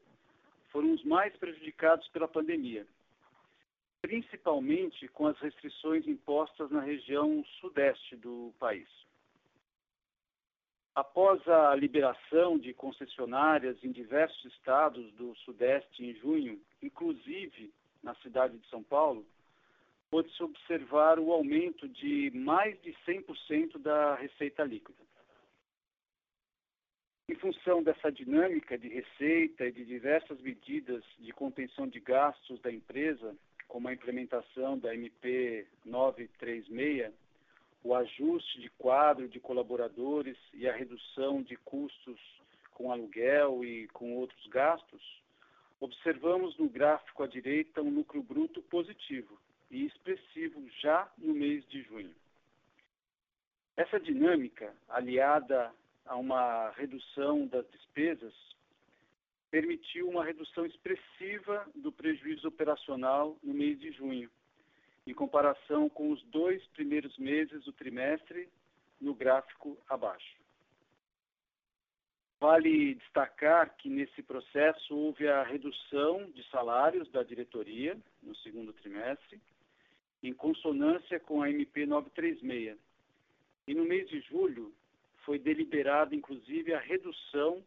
foram 0.69 0.93
os 0.93 1.03
mais 1.03 1.35
prejudicados 1.35 2.07
pela 2.07 2.25
pandemia, 2.25 2.87
principalmente 4.01 5.09
com 5.09 5.27
as 5.27 5.37
restrições 5.39 6.07
impostas 6.07 6.71
na 6.71 6.79
região 6.79 7.43
sudeste 7.59 8.15
do 8.15 8.53
país. 8.59 8.87
Após 10.95 11.45
a 11.47 11.75
liberação 11.75 12.57
de 12.57 12.71
concessionárias 12.73 13.83
em 13.83 13.91
diversos 13.91 14.45
estados 14.53 15.11
do 15.13 15.35
Sudeste 15.37 16.05
em 16.05 16.13
junho, 16.15 16.61
inclusive 16.83 17.73
na 18.03 18.13
cidade 18.15 18.59
de 18.59 18.67
São 18.69 18.83
Paulo, 18.83 19.25
pôde-se 20.11 20.43
observar 20.43 21.17
o 21.17 21.31
aumento 21.31 21.89
de 21.89 22.29
mais 22.35 22.79
de 22.83 22.95
100% 23.07 23.79
da 23.79 24.13
receita 24.13 24.63
líquida. 24.63 25.01
Em 27.27 27.35
função 27.35 27.81
dessa 27.81 28.11
dinâmica 28.11 28.77
de 28.77 28.89
receita 28.89 29.65
e 29.65 29.71
de 29.71 29.85
diversas 29.85 30.39
medidas 30.41 31.03
de 31.17 31.31
contenção 31.31 31.87
de 31.87 31.99
gastos 31.99 32.61
da 32.61 32.71
empresa, 32.71 33.35
como 33.67 33.87
a 33.87 33.93
implementação 33.93 34.77
da 34.77 34.93
MP 34.93 35.65
936, 35.83 37.11
o 37.83 37.93
ajuste 37.93 38.61
de 38.61 38.69
quadro 38.69 39.27
de 39.27 39.39
colaboradores 39.39 40.37
e 40.53 40.67
a 40.67 40.73
redução 40.73 41.43
de 41.43 41.57
custos 41.57 42.19
com 42.71 42.91
aluguel 42.91 43.63
e 43.63 43.87
com 43.89 44.15
outros 44.15 44.47
gastos, 44.47 45.21
observamos 45.79 46.57
no 46.57 46.69
gráfico 46.69 47.23
à 47.23 47.27
direita 47.27 47.81
um 47.81 47.93
lucro 47.93 48.23
bruto 48.23 48.61
positivo 48.63 49.37
e 49.69 49.85
expressivo 49.85 50.65
já 50.81 51.11
no 51.17 51.33
mês 51.33 51.67
de 51.67 51.81
junho. 51.83 52.15
Essa 53.75 53.99
dinâmica, 53.99 54.73
aliada 54.87 55.71
a 56.05 56.15
uma 56.15 56.69
redução 56.71 57.47
das 57.47 57.69
despesas, 57.71 58.33
permitiu 59.51 60.09
uma 60.09 60.23
redução 60.23 60.65
expressiva 60.65 61.67
do 61.75 61.91
prejuízo 61.91 62.47
operacional 62.47 63.37
no 63.43 63.53
mês 63.53 63.79
de 63.79 63.91
junho, 63.91 64.29
em 65.05 65.13
comparação 65.13 65.89
com 65.89 66.11
os 66.11 66.21
dois 66.23 66.65
primeiros 66.67 67.17
meses 67.17 67.63
do 67.65 67.73
trimestre, 67.73 68.49
no 68.99 69.13
gráfico 69.13 69.77
abaixo. 69.89 70.41
Vale 72.39 72.95
destacar 72.95 73.75
que 73.77 73.89
nesse 73.89 74.21
processo 74.21 74.95
houve 74.95 75.27
a 75.27 75.43
redução 75.43 76.29
de 76.31 76.43
salários 76.49 77.09
da 77.09 77.23
diretoria 77.23 77.97
no 78.21 78.35
segundo 78.37 78.73
trimestre, 78.73 79.41
em 80.21 80.33
consonância 80.33 81.19
com 81.19 81.41
a 81.41 81.49
MP 81.49 81.85
936. 81.85 82.77
E 83.67 83.73
no 83.73 83.85
mês 83.85 84.09
de 84.09 84.19
julho 84.21 84.73
foi 85.25 85.39
deliberada, 85.39 86.13
inclusive, 86.13 86.73
a 86.73 86.79
redução 86.79 87.63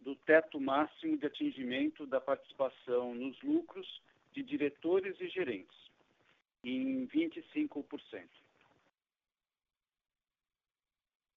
do 0.00 0.14
teto 0.14 0.60
máximo 0.60 1.16
de 1.16 1.26
atingimento 1.26 2.06
da 2.06 2.20
participação 2.20 3.14
nos 3.14 3.40
lucros 3.42 4.02
de 4.32 4.42
diretores 4.42 5.18
e 5.20 5.28
gerentes, 5.28 5.87
em 6.62 7.06
25%. 7.06 8.28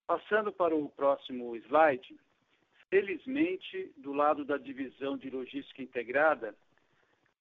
Passando 0.07 0.51
para 0.51 0.75
o 0.75 0.89
próximo 0.89 1.55
slide, 1.55 2.19
felizmente, 2.89 3.93
do 3.97 4.11
lado 4.11 4.43
da 4.43 4.57
divisão 4.57 5.17
de 5.17 5.29
logística 5.29 5.81
integrada, 5.81 6.55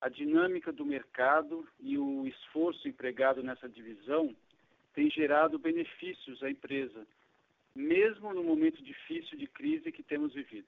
a 0.01 0.09
dinâmica 0.09 0.73
do 0.73 0.87
mercado 0.87 1.69
e 1.81 1.99
o 1.99 2.27
esforço 2.27 2.89
empregado 2.89 3.43
nessa 3.43 3.69
divisão 3.69 4.35
tem 4.95 5.11
gerado 5.11 5.59
benefícios 5.59 6.43
à 6.43 6.51
empresa, 6.51 7.07
mesmo 7.75 8.33
no 8.33 8.43
momento 8.43 8.83
difícil 8.83 9.37
de 9.37 9.47
crise 9.47 9.93
que 9.93 10.03
temos 10.03 10.33
vivido. 10.33 10.67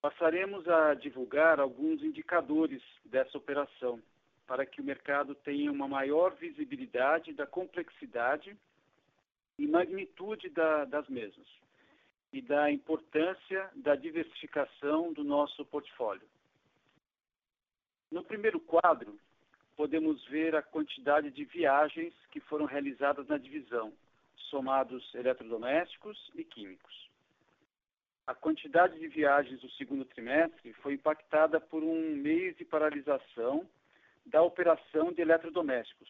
Passaremos 0.00 0.68
a 0.68 0.94
divulgar 0.94 1.58
alguns 1.58 2.02
indicadores 2.02 2.82
dessa 3.04 3.38
operação, 3.38 4.00
para 4.46 4.64
que 4.64 4.80
o 4.80 4.84
mercado 4.84 5.34
tenha 5.34 5.70
uma 5.70 5.88
maior 5.88 6.34
visibilidade 6.34 7.32
da 7.32 7.46
complexidade 7.46 8.56
e 9.58 9.66
magnitude 9.66 10.48
da, 10.50 10.84
das 10.84 11.08
mesmas 11.08 11.46
e 12.32 12.40
da 12.40 12.70
importância 12.70 13.70
da 13.74 13.96
diversificação 13.96 15.12
do 15.12 15.24
nosso 15.24 15.64
portfólio. 15.64 16.26
No 18.10 18.22
primeiro 18.22 18.60
quadro, 18.60 19.18
podemos 19.76 20.24
ver 20.26 20.54
a 20.54 20.62
quantidade 20.62 21.30
de 21.30 21.44
viagens 21.44 22.14
que 22.30 22.40
foram 22.40 22.66
realizadas 22.66 23.26
na 23.26 23.38
divisão, 23.38 23.92
somados 24.50 25.14
eletrodomésticos 25.14 26.30
e 26.34 26.44
químicos. 26.44 27.10
A 28.26 28.34
quantidade 28.34 28.98
de 28.98 29.08
viagens 29.08 29.60
do 29.60 29.70
segundo 29.70 30.04
trimestre 30.04 30.72
foi 30.74 30.94
impactada 30.94 31.60
por 31.60 31.82
um 31.82 32.16
mês 32.16 32.56
de 32.56 32.64
paralisação 32.64 33.66
da 34.26 34.42
operação 34.42 35.12
de 35.12 35.22
eletrodomésticos, 35.22 36.08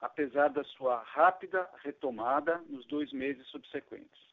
apesar 0.00 0.48
da 0.48 0.64
sua 0.64 0.98
rápida 1.02 1.68
retomada 1.82 2.58
nos 2.68 2.84
dois 2.86 3.12
meses 3.12 3.46
subsequentes. 3.48 4.26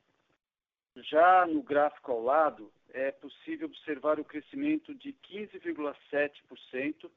Já 0.95 1.45
no 1.47 1.63
gráfico 1.63 2.11
ao 2.11 2.21
lado, 2.21 2.71
é 2.89 3.11
possível 3.11 3.67
observar 3.67 4.19
o 4.19 4.25
crescimento 4.25 4.93
de 4.93 5.13
15,7% 5.13 7.09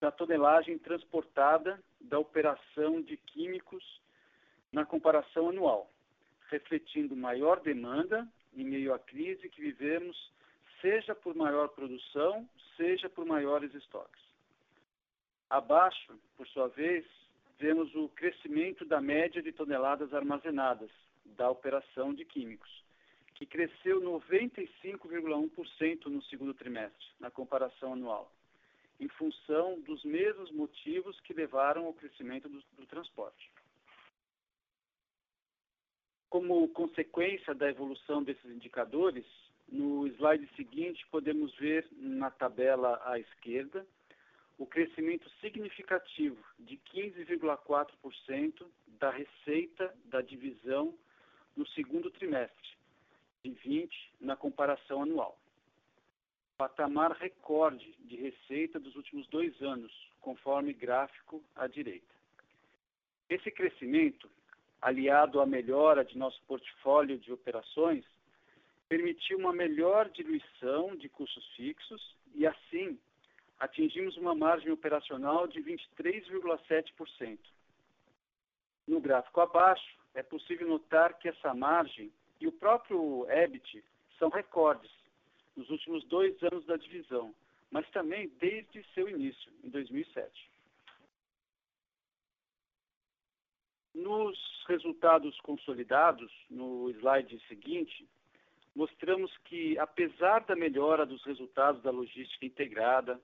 da 0.00 0.10
tonelagem 0.10 0.78
transportada 0.78 1.82
da 2.00 2.18
operação 2.18 3.00
de 3.00 3.16
químicos 3.16 4.00
na 4.72 4.84
comparação 4.84 5.48
anual, 5.48 5.90
refletindo 6.48 7.16
maior 7.16 7.60
demanda 7.60 8.26
em 8.54 8.64
meio 8.64 8.94
à 8.94 8.98
crise 8.98 9.48
que 9.48 9.60
vivemos, 9.60 10.32
seja 10.80 11.14
por 11.14 11.34
maior 11.34 11.68
produção, 11.68 12.48
seja 12.76 13.08
por 13.08 13.24
maiores 13.24 13.74
estoques. 13.74 14.31
Abaixo, 15.52 16.18
por 16.34 16.48
sua 16.48 16.66
vez, 16.68 17.04
vemos 17.58 17.94
o 17.94 18.08
crescimento 18.08 18.86
da 18.86 19.02
média 19.02 19.42
de 19.42 19.52
toneladas 19.52 20.14
armazenadas 20.14 20.90
da 21.26 21.50
operação 21.50 22.14
de 22.14 22.24
químicos, 22.24 22.82
que 23.34 23.44
cresceu 23.44 24.00
95,1% 24.00 26.06
no 26.06 26.22
segundo 26.22 26.54
trimestre, 26.54 27.06
na 27.20 27.30
comparação 27.30 27.92
anual, 27.92 28.32
em 28.98 29.08
função 29.08 29.78
dos 29.80 30.02
mesmos 30.04 30.50
motivos 30.52 31.20
que 31.20 31.34
levaram 31.34 31.84
ao 31.84 31.92
crescimento 31.92 32.48
do, 32.48 32.62
do 32.78 32.86
transporte. 32.86 33.52
Como 36.30 36.66
consequência 36.70 37.54
da 37.54 37.68
evolução 37.68 38.22
desses 38.22 38.50
indicadores, 38.50 39.26
no 39.68 40.06
slide 40.06 40.48
seguinte 40.56 41.06
podemos 41.10 41.54
ver 41.56 41.86
na 41.92 42.30
tabela 42.30 43.02
à 43.04 43.18
esquerda 43.18 43.86
o 44.62 44.66
crescimento 44.66 45.28
significativo 45.40 46.38
de 46.56 46.76
15,4% 46.94 48.64
da 48.86 49.10
receita 49.10 49.92
da 50.04 50.20
divisão 50.20 50.96
no 51.56 51.66
segundo 51.70 52.12
trimestre 52.12 52.68
de 53.42 53.50
20 53.50 54.12
na 54.20 54.36
comparação 54.36 55.02
anual. 55.02 55.36
Patamar 56.56 57.10
recorde 57.10 57.92
de 58.04 58.14
receita 58.14 58.78
dos 58.78 58.94
últimos 58.94 59.26
dois 59.26 59.60
anos, 59.60 59.92
conforme 60.20 60.72
gráfico 60.72 61.42
à 61.56 61.66
direita. 61.66 62.14
Esse 63.28 63.50
crescimento, 63.50 64.30
aliado 64.80 65.40
à 65.40 65.46
melhora 65.46 66.04
de 66.04 66.16
nosso 66.16 66.40
portfólio 66.44 67.18
de 67.18 67.32
operações, 67.32 68.04
permitiu 68.88 69.38
uma 69.38 69.52
melhor 69.52 70.08
diluição 70.10 70.94
de 70.94 71.08
custos 71.08 71.44
fixos 71.56 72.16
e, 72.32 72.46
assim, 72.46 72.96
atingimos 73.62 74.16
uma 74.16 74.34
margem 74.34 74.72
operacional 74.72 75.46
de 75.46 75.62
23,7%. 75.62 77.38
No 78.88 79.00
gráfico 79.00 79.40
abaixo, 79.40 79.96
é 80.14 80.22
possível 80.22 80.66
notar 80.66 81.16
que 81.16 81.28
essa 81.28 81.54
margem 81.54 82.12
e 82.40 82.48
o 82.48 82.52
próprio 82.52 83.24
EBIT 83.30 83.84
são 84.18 84.28
recordes 84.30 84.90
nos 85.54 85.70
últimos 85.70 86.04
dois 86.06 86.36
anos 86.42 86.66
da 86.66 86.76
divisão, 86.76 87.32
mas 87.70 87.88
também 87.90 88.28
desde 88.40 88.84
seu 88.94 89.08
início, 89.08 89.52
em 89.62 89.70
2007. 89.70 90.50
Nos 93.94 94.64
resultados 94.66 95.38
consolidados, 95.42 96.32
no 96.50 96.90
slide 96.90 97.40
seguinte, 97.46 98.08
mostramos 98.74 99.30
que, 99.44 99.78
apesar 99.78 100.40
da 100.46 100.56
melhora 100.56 101.06
dos 101.06 101.22
resultados 101.24 101.80
da 101.82 101.92
logística 101.92 102.44
integrada, 102.44 103.20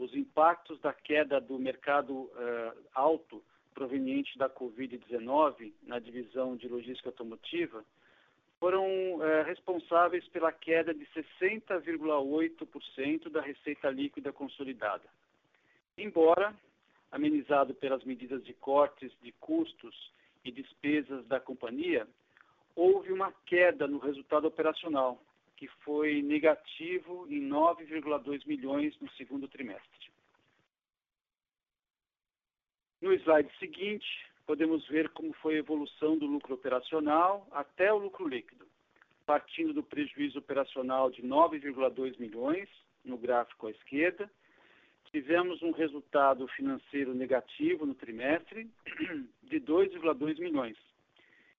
os 0.00 0.14
impactos 0.14 0.80
da 0.80 0.92
queda 0.94 1.40
do 1.40 1.58
mercado 1.58 2.12
uh, 2.14 2.72
alto 2.94 3.42
proveniente 3.74 4.38
da 4.38 4.48
Covid-19 4.48 5.72
na 5.82 5.98
divisão 5.98 6.56
de 6.56 6.66
logística 6.68 7.10
automotiva, 7.10 7.84
foram 8.58 8.84
é, 9.24 9.42
responsáveis 9.42 10.26
pela 10.28 10.52
queda 10.52 10.92
de 10.92 11.06
60,8% 11.40 13.30
da 13.30 13.40
receita 13.40 13.88
líquida 13.88 14.30
consolidada. 14.34 15.04
Embora, 15.96 16.54
amenizado 17.10 17.74
pelas 17.74 18.04
medidas 18.04 18.44
de 18.44 18.52
cortes 18.52 19.10
de 19.22 19.32
custos 19.40 20.12
e 20.44 20.52
despesas 20.52 21.26
da 21.26 21.40
companhia, 21.40 22.06
houve 22.76 23.10
uma 23.12 23.32
queda 23.46 23.86
no 23.86 23.98
resultado 23.98 24.46
operacional, 24.46 25.18
que 25.60 25.68
foi 25.84 26.22
negativo 26.22 27.26
em 27.28 27.46
9,2 27.46 28.46
milhões 28.46 28.98
no 28.98 29.10
segundo 29.10 29.46
trimestre. 29.46 30.10
No 32.98 33.12
slide 33.12 33.50
seguinte, 33.58 34.06
podemos 34.46 34.88
ver 34.88 35.10
como 35.10 35.34
foi 35.34 35.56
a 35.56 35.58
evolução 35.58 36.16
do 36.16 36.24
lucro 36.24 36.54
operacional 36.54 37.46
até 37.50 37.92
o 37.92 37.98
lucro 37.98 38.26
líquido, 38.26 38.66
partindo 39.26 39.74
do 39.74 39.82
prejuízo 39.82 40.38
operacional 40.38 41.10
de 41.10 41.22
9,2 41.22 42.18
milhões, 42.18 42.66
no 43.04 43.18
gráfico 43.18 43.66
à 43.66 43.70
esquerda, 43.70 44.30
tivemos 45.10 45.62
um 45.62 45.72
resultado 45.72 46.48
financeiro 46.48 47.12
negativo 47.12 47.84
no 47.84 47.94
trimestre 47.94 48.66
de 49.42 49.60
2,2 49.60 50.38
milhões, 50.38 50.78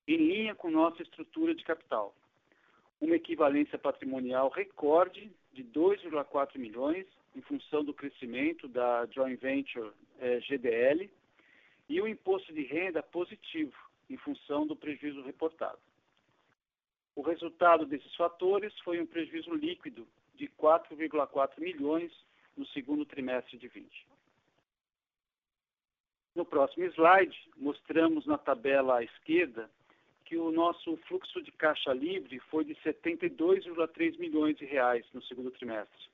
em 0.07 0.17
linha 0.17 0.55
com 0.55 0.71
nossa 0.71 1.03
estrutura 1.03 1.53
de 1.53 1.63
capital. 1.63 2.15
Uma 3.01 3.15
equivalência 3.15 3.79
patrimonial 3.79 4.49
recorde 4.49 5.31
de 5.51 5.63
2,4 5.63 6.57
milhões, 6.59 7.07
em 7.35 7.41
função 7.41 7.83
do 7.83 7.93
crescimento 7.93 8.67
da 8.67 9.07
joint 9.07 9.41
venture 9.41 9.91
eh, 10.19 10.39
GDL, 10.41 11.09
e 11.89 11.99
o 11.99 12.07
imposto 12.07 12.53
de 12.53 12.61
renda 12.61 13.01
positivo, 13.01 13.75
em 14.07 14.17
função 14.17 14.67
do 14.67 14.75
prejuízo 14.75 15.23
reportado. 15.23 15.79
O 17.15 17.21
resultado 17.21 17.85
desses 17.85 18.15
fatores 18.15 18.73
foi 18.79 19.01
um 19.01 19.05
prejuízo 19.05 19.53
líquido 19.53 20.07
de 20.35 20.47
4,4 20.47 21.59
milhões 21.59 22.11
no 22.55 22.65
segundo 22.67 23.05
trimestre 23.05 23.57
de 23.57 23.67
20. 23.67 24.07
No 26.35 26.45
próximo 26.45 26.85
slide, 26.85 27.37
mostramos 27.57 28.25
na 28.25 28.37
tabela 28.37 28.99
à 28.99 29.03
esquerda 29.03 29.69
que 30.31 30.37
o 30.37 30.49
nosso 30.49 30.95
fluxo 31.09 31.43
de 31.43 31.51
caixa 31.51 31.91
livre 31.91 32.39
foi 32.49 32.63
de 32.63 32.73
72,3 32.75 34.17
milhões 34.17 34.55
de 34.55 34.63
reais 34.63 35.05
no 35.13 35.21
segundo 35.23 35.51
trimestre, 35.51 36.07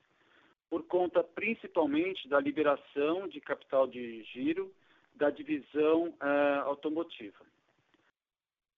por 0.71 0.81
conta 0.87 1.23
principalmente 1.23 2.27
da 2.27 2.39
liberação 2.39 3.27
de 3.27 3.39
capital 3.39 3.85
de 3.85 4.23
giro 4.23 4.73
da 5.13 5.29
divisão 5.29 6.07
uh, 6.07 6.63
automotiva. 6.65 7.45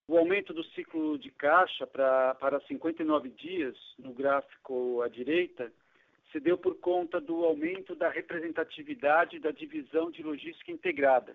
O 0.10 0.18
aumento 0.18 0.54
do 0.54 0.62
ciclo 0.72 1.18
de 1.18 1.32
caixa 1.32 1.88
pra, 1.88 2.36
para 2.36 2.60
59 2.68 3.30
dias, 3.30 3.78
no 3.98 4.12
gráfico 4.12 5.02
à 5.04 5.08
direita, 5.08 5.72
se 6.34 6.42
deu 6.42 6.58
por 6.58 6.76
conta 6.82 7.22
do 7.22 7.46
aumento 7.46 7.96
da 7.96 8.10
representatividade 8.10 9.40
da 9.40 9.52
divisão 9.52 10.12
de 10.12 10.22
logística 10.22 10.70
integrada, 10.70 11.34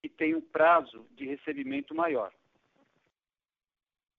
que 0.00 0.08
tem 0.08 0.32
um 0.32 0.40
prazo 0.40 1.04
de 1.16 1.26
recebimento 1.26 1.92
maior. 1.92 2.32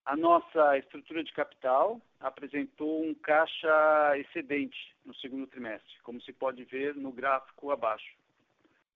A 0.07 0.15
nossa 0.15 0.77
estrutura 0.77 1.21
de 1.21 1.33
capital 1.33 2.01
apresentou 2.21 3.03
um 3.03 3.13
caixa 3.13 4.17
excedente 4.17 4.95
no 5.03 5.13
segundo 5.15 5.45
trimestre, 5.47 5.99
como 6.01 6.21
se 6.21 6.31
pode 6.31 6.63
ver 6.63 6.95
no 6.95 7.11
gráfico 7.11 7.71
abaixo 7.71 8.15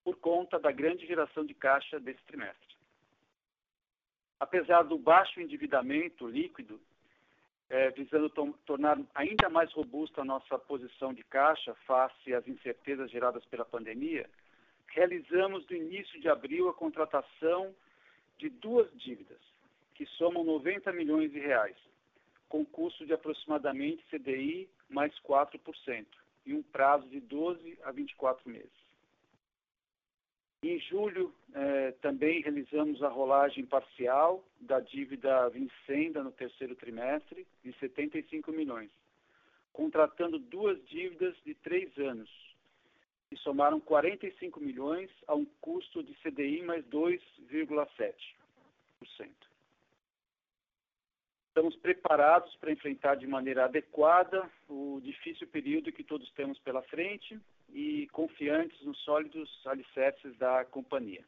por 0.06 0.16
conta 0.16 0.58
da 0.58 0.72
grande 0.72 1.06
geração 1.06 1.46
de 1.46 1.54
caixa 1.54 2.00
desse 2.00 2.24
trimestre. 2.24 2.78
Apesar 4.40 4.84
do 4.84 4.98
baixo 4.98 5.42
endividamento 5.42 6.26
líquido, 6.26 6.80
é, 7.70 7.90
visando 7.92 8.30
tornar 8.66 8.98
ainda 9.14 9.50
mais 9.50 9.70
robusta 9.74 10.22
a 10.22 10.26
nossa 10.26 10.58
posição 10.58 11.14
de 11.14 11.26
caixa 11.26 11.76
face 11.86 12.34
às 12.34 12.48
incertezas 12.48 13.12
geradas 13.12 13.44
pela 13.48 13.66
pandemia, 13.66 14.30
realizamos 14.88 15.68
no 15.68 15.76
início 15.76 16.22
de 16.22 16.30
abril 16.30 16.70
a 16.70 16.74
contratação 16.74 17.76
de 18.38 18.48
duas 18.48 18.90
dívidas, 18.94 19.51
que 20.02 20.08
somam 20.18 20.44
90 20.44 20.92
milhões 20.94 21.32
de 21.32 21.38
reais, 21.38 21.78
com 22.50 22.66
custo 22.66 23.06
de 23.06 23.14
aproximadamente 23.14 24.04
CDI 24.10 24.68
mais 24.90 25.14
4%, 25.20 26.08
e 26.44 26.56
um 26.56 26.64
prazo 26.64 27.08
de 27.08 27.20
12 27.20 27.78
a 27.84 27.92
24 27.92 28.50
meses. 28.50 28.72
Em 30.64 30.80
julho, 30.80 31.32
eh, 31.54 31.92
também 32.02 32.42
realizamos 32.42 33.04
a 33.04 33.10
rolagem 33.10 33.64
parcial 33.64 34.44
da 34.60 34.80
dívida 34.80 35.48
vincenda 35.50 36.24
no 36.24 36.32
terceiro 36.32 36.76
trimestre, 36.76 37.46
de 37.64 37.72
75 37.74 38.52
milhões, 38.52 38.90
contratando 39.72 40.40
duas 40.40 40.84
dívidas 40.88 41.36
de 41.46 41.54
três 41.54 41.96
anos, 42.00 42.32
que 43.30 43.36
somaram 43.36 43.80
45 43.80 44.60
milhões 44.60 45.12
a 45.28 45.36
um 45.36 45.46
custo 45.62 46.02
de 46.02 46.16
CDI 46.24 46.64
mais 46.64 46.84
2,7%. 46.86 49.51
Estamos 51.52 51.76
preparados 51.76 52.56
para 52.56 52.72
enfrentar 52.72 53.16
de 53.16 53.28
maneira 53.28 53.66
adequada 53.66 54.50
o 54.70 55.02
difícil 55.04 55.46
período 55.50 55.92
que 55.92 56.02
todos 56.02 56.32
temos 56.32 56.58
pela 56.60 56.82
frente 56.84 57.38
e 57.74 58.08
confiantes 58.14 58.82
nos 58.84 58.98
sólidos 59.00 59.50
alicerces 59.68 60.38
da 60.38 60.64
companhia. 60.64 61.26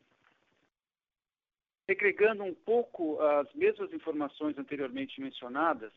Segregando 1.86 2.46
um 2.46 2.54
pouco 2.54 3.20
as 3.20 3.54
mesmas 3.54 3.92
informações 3.92 4.58
anteriormente 4.58 5.20
mencionadas, 5.20 5.92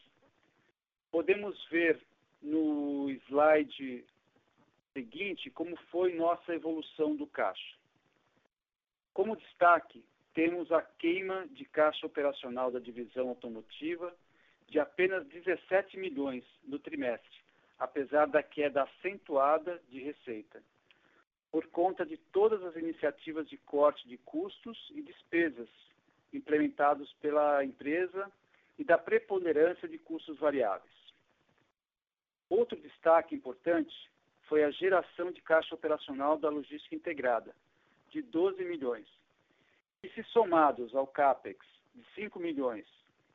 podemos 1.12 1.56
ver 1.68 2.02
no 2.42 3.08
slide 3.28 4.04
seguinte 4.92 5.50
como 5.50 5.76
foi 5.88 6.16
nossa 6.16 6.52
evolução 6.52 7.14
do 7.14 7.28
caixa. 7.28 7.76
Como 9.14 9.36
destaque, 9.36 10.04
temos 10.36 10.70
a 10.70 10.82
queima 10.82 11.46
de 11.46 11.64
caixa 11.64 12.06
operacional 12.06 12.70
da 12.70 12.78
divisão 12.78 13.30
automotiva 13.30 14.14
de 14.68 14.78
apenas 14.78 15.26
17 15.28 15.96
milhões 15.96 16.44
no 16.62 16.78
trimestre, 16.78 17.40
apesar 17.78 18.26
da 18.26 18.42
queda 18.42 18.82
acentuada 18.82 19.82
de 19.88 19.98
receita, 19.98 20.62
por 21.50 21.66
conta 21.68 22.04
de 22.04 22.18
todas 22.18 22.62
as 22.64 22.76
iniciativas 22.76 23.48
de 23.48 23.56
corte 23.56 24.06
de 24.06 24.18
custos 24.18 24.92
e 24.94 25.00
despesas 25.00 25.70
implementados 26.34 27.10
pela 27.14 27.64
empresa 27.64 28.30
e 28.78 28.84
da 28.84 28.98
preponderância 28.98 29.88
de 29.88 29.96
custos 29.96 30.38
variáveis. 30.38 30.94
Outro 32.50 32.78
destaque 32.78 33.34
importante 33.34 33.94
foi 34.42 34.64
a 34.64 34.70
geração 34.70 35.32
de 35.32 35.40
caixa 35.40 35.74
operacional 35.74 36.36
da 36.36 36.50
logística 36.50 36.94
integrada, 36.94 37.56
de 38.10 38.20
12 38.20 38.62
milhões. 38.66 39.06
E 40.06 40.10
se 40.10 40.22
somados 40.30 40.94
ao 40.94 41.04
CAPEX 41.04 41.66
de 41.92 42.04
5 42.14 42.38
milhões 42.38 42.86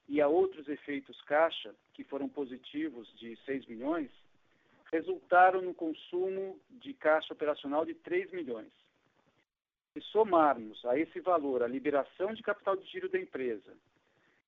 e 0.08 0.22
a 0.22 0.30
outros 0.30 0.70
efeitos 0.70 1.22
caixa, 1.24 1.76
que 1.94 2.06
foram 2.06 2.30
positivos 2.30 3.14
de 3.18 3.36
6 3.44 3.66
milhões, 3.66 4.10
resultaram 4.90 5.62
no 5.62 5.74
consumo 5.74 6.58
de 6.70 6.94
caixa 6.94 7.34
operacional 7.34 7.84
de 7.84 7.94
3 7.94 8.32
milhões. 8.32 8.72
Se 9.92 10.00
somarmos 10.00 10.86
a 10.86 10.98
esse 10.98 11.20
valor 11.20 11.62
a 11.62 11.68
liberação 11.68 12.34
de 12.34 12.42
capital 12.42 12.78
de 12.78 12.86
giro 12.86 13.10
da 13.10 13.20
empresa 13.20 13.74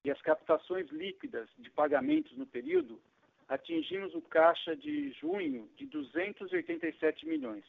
e 0.06 0.10
as 0.10 0.22
captações 0.22 0.90
líquidas 0.92 1.50
de 1.58 1.70
pagamentos 1.72 2.38
no 2.38 2.46
período, 2.46 3.02
atingimos 3.50 4.16
o 4.16 4.22
caixa 4.22 4.78
de 4.78 5.12
junho 5.20 5.70
de 5.76 5.86
287 5.88 7.28
milhões. 7.28 7.66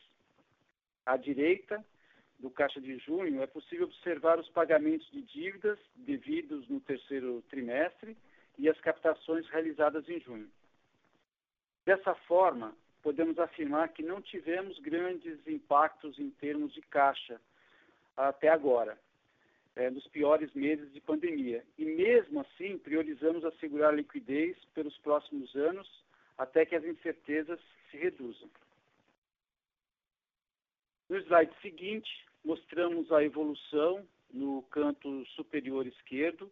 À 1.04 1.16
direita 1.16 1.84
do 2.44 2.50
caixa 2.50 2.78
de 2.78 2.98
junho 2.98 3.42
é 3.42 3.46
possível 3.46 3.86
observar 3.86 4.38
os 4.38 4.48
pagamentos 4.50 5.10
de 5.10 5.22
dívidas 5.22 5.78
devidos 5.96 6.68
no 6.68 6.78
terceiro 6.78 7.42
trimestre 7.48 8.14
e 8.58 8.68
as 8.68 8.78
captações 8.82 9.48
realizadas 9.48 10.06
em 10.10 10.20
junho. 10.20 10.50
Dessa 11.86 12.14
forma, 12.26 12.76
podemos 13.02 13.38
afirmar 13.38 13.88
que 13.94 14.02
não 14.02 14.20
tivemos 14.20 14.78
grandes 14.80 15.38
impactos 15.46 16.18
em 16.18 16.28
termos 16.32 16.74
de 16.74 16.82
caixa 16.82 17.40
até 18.14 18.50
agora, 18.50 18.98
é, 19.74 19.88
nos 19.88 20.06
piores 20.08 20.52
meses 20.52 20.92
de 20.92 21.00
pandemia. 21.00 21.64
E 21.78 21.86
mesmo 21.86 22.40
assim, 22.40 22.76
priorizamos 22.76 23.42
assegurar 23.42 23.88
a 23.88 23.96
liquidez 23.96 24.54
pelos 24.74 24.96
próximos 24.98 25.56
anos 25.56 25.88
até 26.36 26.66
que 26.66 26.76
as 26.76 26.84
incertezas 26.84 27.58
se 27.90 27.96
reduzam. 27.96 28.50
No 31.08 31.16
slide 31.20 31.52
seguinte, 31.62 32.24
mostramos 32.44 33.10
a 33.10 33.24
evolução 33.24 34.06
no 34.32 34.62
canto 34.64 35.24
superior 35.36 35.86
esquerdo 35.86 36.50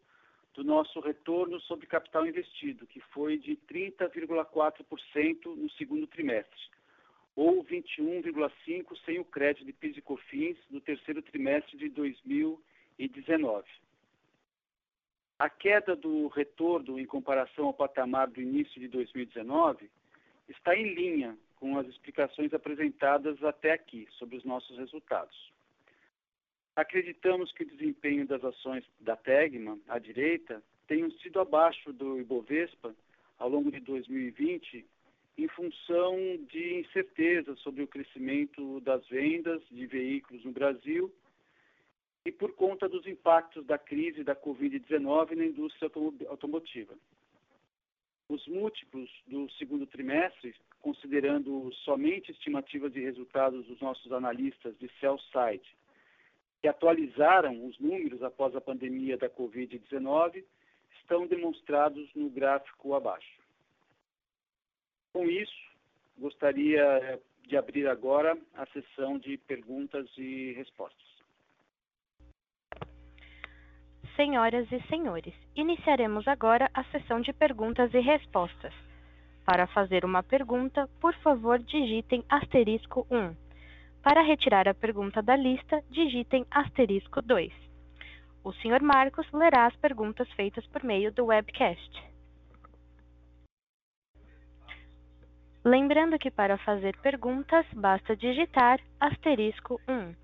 do 0.55 0.65
nosso 0.65 1.01
retorno 1.01 1.61
sobre 1.61 1.87
capital 1.87 2.27
investido, 2.27 2.87
que 2.87 3.01
foi 3.01 3.39
de 3.39 3.57
30,4% 3.71 5.47
no 5.47 5.71
segundo 5.73 6.07
trimestre, 6.07 6.61
ou 7.35 7.65
21,5% 7.65 8.97
sem 9.05 9.19
o 9.19 9.25
crédito 9.25 9.65
de 9.65 9.73
PIS 9.73 9.97
e 9.97 10.03
COFINS 10.03 10.59
no 10.71 10.81
terceiro 10.81 11.23
trimestre 11.23 11.77
de 11.79 11.89
2019. 11.89 13.67
A 15.39 15.49
queda 15.49 15.97
do 15.97 16.29
retorno 16.29 17.01
em 17.01 17.07
comparação 17.07 17.67
ao 17.67 17.75
patamar 17.75 18.29
do 18.29 18.41
início 18.41 18.81
de 18.81 18.87
2019 18.89 19.91
está 20.49 20.77
em 20.77 20.95
linha 20.95 21.37
com 21.57 21.79
as 21.79 21.87
explicações 21.89 22.53
apresentadas 22.53 23.43
até 23.43 23.73
aqui 23.73 24.07
sobre 24.19 24.37
os 24.37 24.45
nossos 24.45 24.77
resultados. 24.77 25.52
Acreditamos 26.75 27.53
que 27.53 27.65
o 27.65 27.67
desempenho 27.67 28.27
das 28.27 28.43
ações 28.43 28.83
da 28.99 29.15
Tegma, 29.15 29.79
à 29.87 29.99
direita, 29.99 30.63
tenham 30.87 31.11
sido 31.11 31.39
abaixo 31.39 31.93
do 31.93 32.19
Ibovespa 32.19 32.95
ao 33.39 33.49
longo 33.49 33.71
de 33.71 33.79
2020, 33.81 34.87
em 35.37 35.49
função 35.49 36.17
de 36.49 36.81
incertezas 36.81 37.59
sobre 37.61 37.83
o 37.83 37.87
crescimento 37.87 38.81
das 38.81 39.07
vendas 39.09 39.63
de 39.71 39.87
veículos 39.87 40.45
no 40.45 40.53
Brasil 40.53 41.13
e 42.25 42.33
por 42.33 42.55
conta 42.55 42.89
dos 42.89 43.07
impactos 43.07 43.67
da 43.67 43.77
crise 43.77 44.25
da 44.25 44.35
Covid-19 44.35 45.35
na 45.35 45.45
indústria 45.45 45.91
automotiva. 46.29 46.95
Os 48.29 48.47
múltiplos 48.47 49.11
do 49.27 49.51
segundo 49.53 49.87
trimestre, 49.87 50.55
considerando 50.81 51.71
somente 51.85 52.31
estimativas 52.31 52.93
de 52.93 53.01
resultados 53.01 53.67
dos 53.67 53.81
nossos 53.81 54.11
analistas 54.11 54.75
de 54.79 54.91
sell 55.01 55.19
side 55.19 55.82
que 56.63 56.69
atualizaram 56.69 57.67
os 57.67 57.77
números 57.81 58.23
após 58.23 58.55
a 58.55 58.61
pandemia 58.61 59.19
da 59.19 59.29
Covid-19 59.29 60.45
estão 61.01 61.27
demonstrados 61.27 62.09
no 62.15 62.31
gráfico 62.31 62.95
abaixo. 62.95 63.43
Com 65.13 65.25
isso, 65.29 65.73
gostaria 66.17 66.81
eh, 66.81 67.19
de 67.49 67.57
abrir 67.57 67.89
agora 67.89 68.39
a 68.55 68.65
sessão 68.67 69.19
de 69.19 69.37
perguntas 69.39 70.09
e 70.17 70.53
respostas. 70.53 71.13
Senhoras 74.15 74.71
e 74.71 74.81
senhores, 74.89 75.35
iniciaremos 75.57 76.29
agora 76.29 76.71
a 76.73 76.85
sessão 76.85 77.21
de 77.21 77.33
perguntas 77.33 77.93
e 77.93 77.99
respostas. 77.99 78.73
Para 79.45 79.67
fazer 79.67 80.05
uma 80.05 80.23
pergunta, 80.23 80.89
por 81.01 81.15
favor, 81.17 81.59
digitem 81.59 82.25
asterisco 82.29 83.05
1. 83.11 83.35
Para 84.03 84.21
retirar 84.23 84.67
a 84.69 84.75
pergunta 84.75 85.23
da 85.23 85.37
lista, 85.37 85.81
digitem 85.89 86.45
asterisco 86.51 87.23
2. 87.23 87.53
O 88.43 88.53
Sr. 88.53 88.83
Marcos 88.83 89.31
lerá 89.33 89.67
as 89.67 89.77
perguntas 89.77 90.29
feitas 90.33 90.67
por 90.67 90.83
meio 90.83 91.13
do 91.13 91.27
webcast. 91.27 92.13
Lembrando 95.65 96.19
que 96.19 96.33
para 96.33 96.59
fazer 96.59 96.97
perguntas, 96.99 97.65
basta 97.73 98.17
digitar 98.17 98.81
asterisco 98.99 99.81
1. 99.87 100.17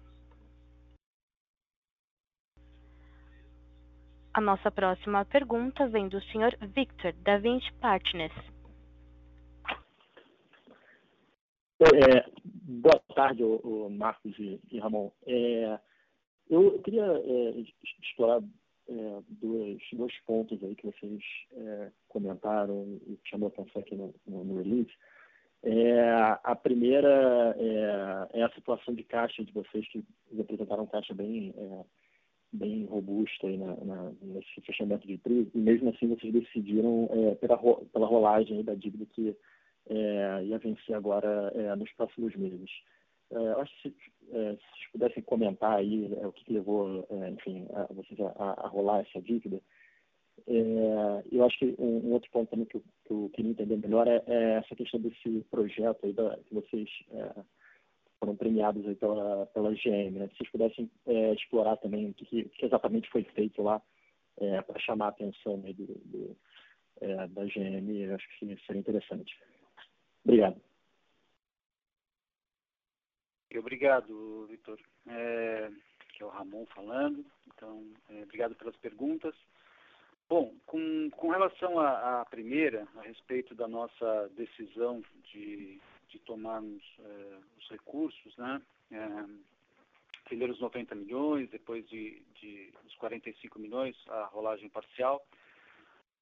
A 4.35 4.41
nossa 4.41 4.73
próxima 4.73 5.25
pergunta 5.25 5.87
vem 5.87 6.09
do 6.09 6.21
Sr. 6.21 6.59
Victor, 6.75 7.13
da 7.23 7.39
Vinci 7.39 7.73
Partners. 7.75 8.58
É, 11.81 12.29
boa 12.43 13.01
tarde, 13.15 13.45
o, 13.45 13.57
o 13.59 13.91
Marcos 13.91 14.37
e, 14.37 14.61
e 14.73 14.81
Ramon. 14.81 15.13
É, 15.25 15.79
eu 16.51 16.81
queria 16.81 17.05
é, 17.05 17.65
explorar 18.03 18.43
é, 18.89 19.23
dois, 19.29 19.79
dois 19.93 20.13
pontos 20.27 20.63
aí 20.65 20.75
que 20.75 20.87
vocês 20.87 21.23
é, 21.53 21.93
comentaram 22.09 22.99
e 23.07 23.17
que 23.17 23.31
chamou 23.31 23.47
a 23.49 23.53
atenção 23.53 23.81
aqui 23.81 23.95
no, 23.95 24.13
no, 24.27 24.43
no 24.43 24.59
release. 24.59 24.91
É, 25.63 26.01
a 26.43 26.57
primeira 26.57 27.55
é, 27.57 28.43
a 28.43 28.51
situação 28.57 28.93
de 28.93 29.05
caixa 29.05 29.45
de 29.45 29.53
vocês, 29.53 29.87
que 29.89 30.05
apresentaram 30.41 30.85
caixa 30.87 31.15
bem, 31.15 31.55
bem 32.53 32.87
robusta 32.87 33.47
aí 33.47 33.57
na, 33.57 33.77
na, 33.85 34.13
nesse 34.21 34.61
fechamento 34.63 35.07
de 35.07 35.17
tri, 35.19 35.49
e 35.55 35.59
mesmo 35.59 35.91
assim 35.91 36.09
vocês 36.09 36.33
decidiram 36.33 37.09
pela, 37.41 37.57
pela 37.57 38.07
rolagem 38.07 38.65
da 38.65 38.75
dívida 38.75 39.07
que 39.07 39.37
é, 39.89 40.45
ia 40.45 40.59
vencer 40.59 40.95
agora 40.95 41.53
é, 41.55 41.75
nos 41.77 41.91
próximos 41.93 42.35
meses. 42.37 42.71
É, 43.31 43.37
acho 43.61 43.73
que 43.83 43.91
se, 43.91 43.97
é, 44.33 44.55
se 44.55 44.63
vocês 44.63 44.91
pudessem 44.93 45.23
comentar 45.23 45.79
aí 45.79 46.13
é, 46.15 46.27
o 46.27 46.33
que, 46.33 46.45
que 46.45 46.53
levou, 46.53 47.07
é, 47.11 47.31
enfim, 47.31 47.67
a, 47.75 47.93
vocês 47.93 48.19
a, 48.21 48.55
a, 48.65 48.69
rolar 48.69 49.01
essa 49.01 49.21
dívida. 49.21 49.61
É, 50.47 51.25
eu 51.31 51.45
acho 51.45 51.59
que 51.59 51.75
um, 51.79 52.09
um, 52.09 52.13
outro 52.13 52.31
ponto 52.31 52.49
também 52.49 52.65
que 52.67 52.77
eu, 52.77 52.83
que 53.05 53.13
eu 53.13 53.31
queria 53.35 53.51
entender 53.51 53.77
melhor 53.77 54.07
é, 54.09 54.23
essa 54.55 54.75
questão 54.75 55.01
desse 55.01 55.45
projeto 55.51 56.07
aí 56.07 56.13
da, 56.13 56.39
que 56.39 56.55
vocês 56.55 56.89
foram 58.19 58.35
premiados 58.35 58.87
aí 58.87 58.95
pela, 58.95 59.47
pela 59.47 59.73
GM. 59.73 60.19
Né? 60.19 60.29
Se 60.29 60.37
vocês 60.39 60.51
pudessem 60.51 60.91
explorar 61.35 61.77
também 61.77 62.11
o 62.11 62.15
que, 62.15 62.45
que, 62.45 62.65
exatamente 62.65 63.11
foi 63.11 63.25
feito 63.25 63.63
lá 63.63 63.83
para 64.67 64.79
chamar 64.81 65.07
a 65.07 65.09
atenção 65.09 65.61
aí 65.65 65.75
do, 65.75 65.87
do 65.87 66.37
da 67.01 67.45
GM, 67.45 68.13
acho 68.13 68.39
que 68.39 68.57
seria 68.67 68.81
interessante. 68.81 69.37
Obrigado. 70.29 70.61
Obrigado, 73.57 74.47
Vitor. 74.47 74.79
É, 75.07 75.71
que 76.13 76.23
é 76.23 76.27
o 76.27 76.29
Ramon 76.29 76.67
falando. 76.67 77.25
Então, 77.47 77.83
é, 78.11 78.25
obrigado 78.25 78.55
pelas 78.55 78.77
perguntas. 78.77 79.35
Bom, 80.29 80.55
com, 80.67 81.09
com 81.13 81.31
relação 81.31 81.81
à, 81.81 82.27
primeira, 82.27 82.87
a 82.99 83.01
respeito 83.01 83.55
da 83.55 83.67
nossa 83.67 84.29
decisão 84.37 85.03
de, 85.33 85.81
de 86.11 86.19
tomarmos 86.19 86.83
é, 86.99 87.39
os 87.57 87.71
recursos, 87.71 88.37
né? 88.37 88.61
É, 88.93 89.25
primeiro 90.27 90.53
os 90.53 90.61
90 90.61 90.95
milhões, 90.95 91.49
depois 91.49 91.89
de, 91.89 92.21
de 92.35 92.71
os 92.87 92.95
45 92.97 93.59
milhões, 93.59 93.97
a 94.09 94.27
rolagem 94.27 94.69
parcial. 94.69 95.25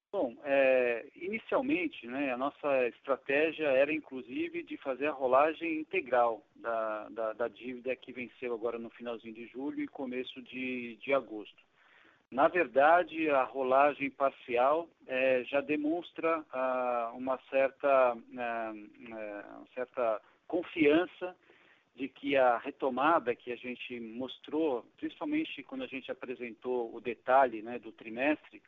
Bom, 0.09 0.33
é, 0.45 1.05
inicialmente, 1.15 2.07
né, 2.07 2.31
a 2.31 2.37
nossa 2.37 2.87
estratégia 2.87 3.67
era 3.67 3.93
inclusive 3.93 4.63
de 4.63 4.77
fazer 4.77 5.07
a 5.07 5.11
rolagem 5.11 5.79
integral 5.79 6.41
da, 6.55 7.09
da, 7.09 7.33
da, 7.33 7.47
dívida 7.49 7.93
que 7.95 8.13
venceu 8.13 8.53
agora 8.53 8.79
no 8.79 8.89
finalzinho 8.89 9.33
de 9.33 9.45
julho 9.47 9.81
e 9.81 9.87
começo 9.87 10.41
de, 10.43 10.95
de 10.95 11.13
agosto. 11.13 11.61
Na 12.31 12.47
verdade, 12.47 13.29
a 13.29 13.43
rolagem 13.43 14.09
parcial 14.09 14.89
é, 15.07 15.43
já 15.45 15.59
demonstra 15.61 16.43
ah, 16.51 17.11
uma, 17.13 17.37
certa, 17.49 18.17
ah, 18.37 18.73
uma 18.99 19.67
certa 19.73 20.21
confiança 20.47 21.35
de 21.95 22.07
que 22.07 22.37
a 22.37 22.57
retomada 22.57 23.35
que 23.35 23.51
a 23.51 23.55
gente 23.55 23.99
mostrou, 23.99 24.85
principalmente 24.97 25.63
quando 25.63 25.83
a 25.83 25.87
gente 25.87 26.11
apresentou 26.11 26.93
o 26.93 27.01
detalhe 27.01 27.61
né, 27.61 27.79
do 27.79 27.91
trimestre, 27.91 28.61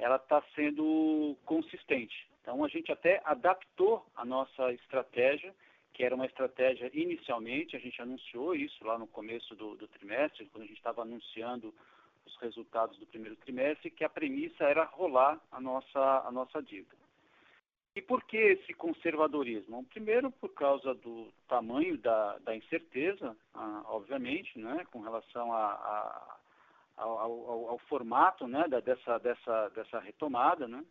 ela 0.00 0.16
está 0.16 0.42
sendo 0.54 1.36
consistente. 1.44 2.26
Então, 2.40 2.64
a 2.64 2.68
gente 2.68 2.90
até 2.90 3.20
adaptou 3.24 4.04
a 4.16 4.24
nossa 4.24 4.72
estratégia, 4.72 5.54
que 5.92 6.02
era 6.02 6.14
uma 6.14 6.24
estratégia 6.24 6.90
inicialmente, 6.94 7.76
a 7.76 7.78
gente 7.78 8.00
anunciou 8.00 8.54
isso 8.54 8.82
lá 8.84 8.98
no 8.98 9.06
começo 9.06 9.54
do, 9.54 9.76
do 9.76 9.86
trimestre, 9.88 10.46
quando 10.46 10.64
a 10.64 10.66
gente 10.66 10.78
estava 10.78 11.02
anunciando 11.02 11.74
os 12.24 12.34
resultados 12.36 12.98
do 12.98 13.06
primeiro 13.06 13.36
trimestre, 13.36 13.90
que 13.90 14.02
a 14.02 14.08
premissa 14.08 14.64
era 14.64 14.84
rolar 14.84 15.38
a 15.52 15.60
nossa, 15.60 16.22
a 16.26 16.30
nossa 16.32 16.62
dívida. 16.62 16.96
E 17.94 18.00
por 18.00 18.24
que 18.24 18.36
esse 18.36 18.72
conservadorismo? 18.72 19.84
Primeiro, 19.84 20.30
por 20.30 20.54
causa 20.54 20.94
do 20.94 21.28
tamanho 21.46 21.98
da, 21.98 22.38
da 22.38 22.56
incerteza, 22.56 23.36
ah, 23.52 23.82
obviamente, 23.86 24.58
né, 24.58 24.86
com 24.90 25.00
relação 25.00 25.52
a, 25.52 25.72
a 25.72 26.39
ao, 26.96 27.18
ao, 27.18 27.68
ao, 27.70 27.78
formato 27.80 28.46
né, 28.46 28.66
da, 28.68 28.80
dessa, 28.80 29.18
dessa, 29.18 29.68
dessa 29.70 29.98
retomada. 30.00 30.68
Né? 30.68 30.84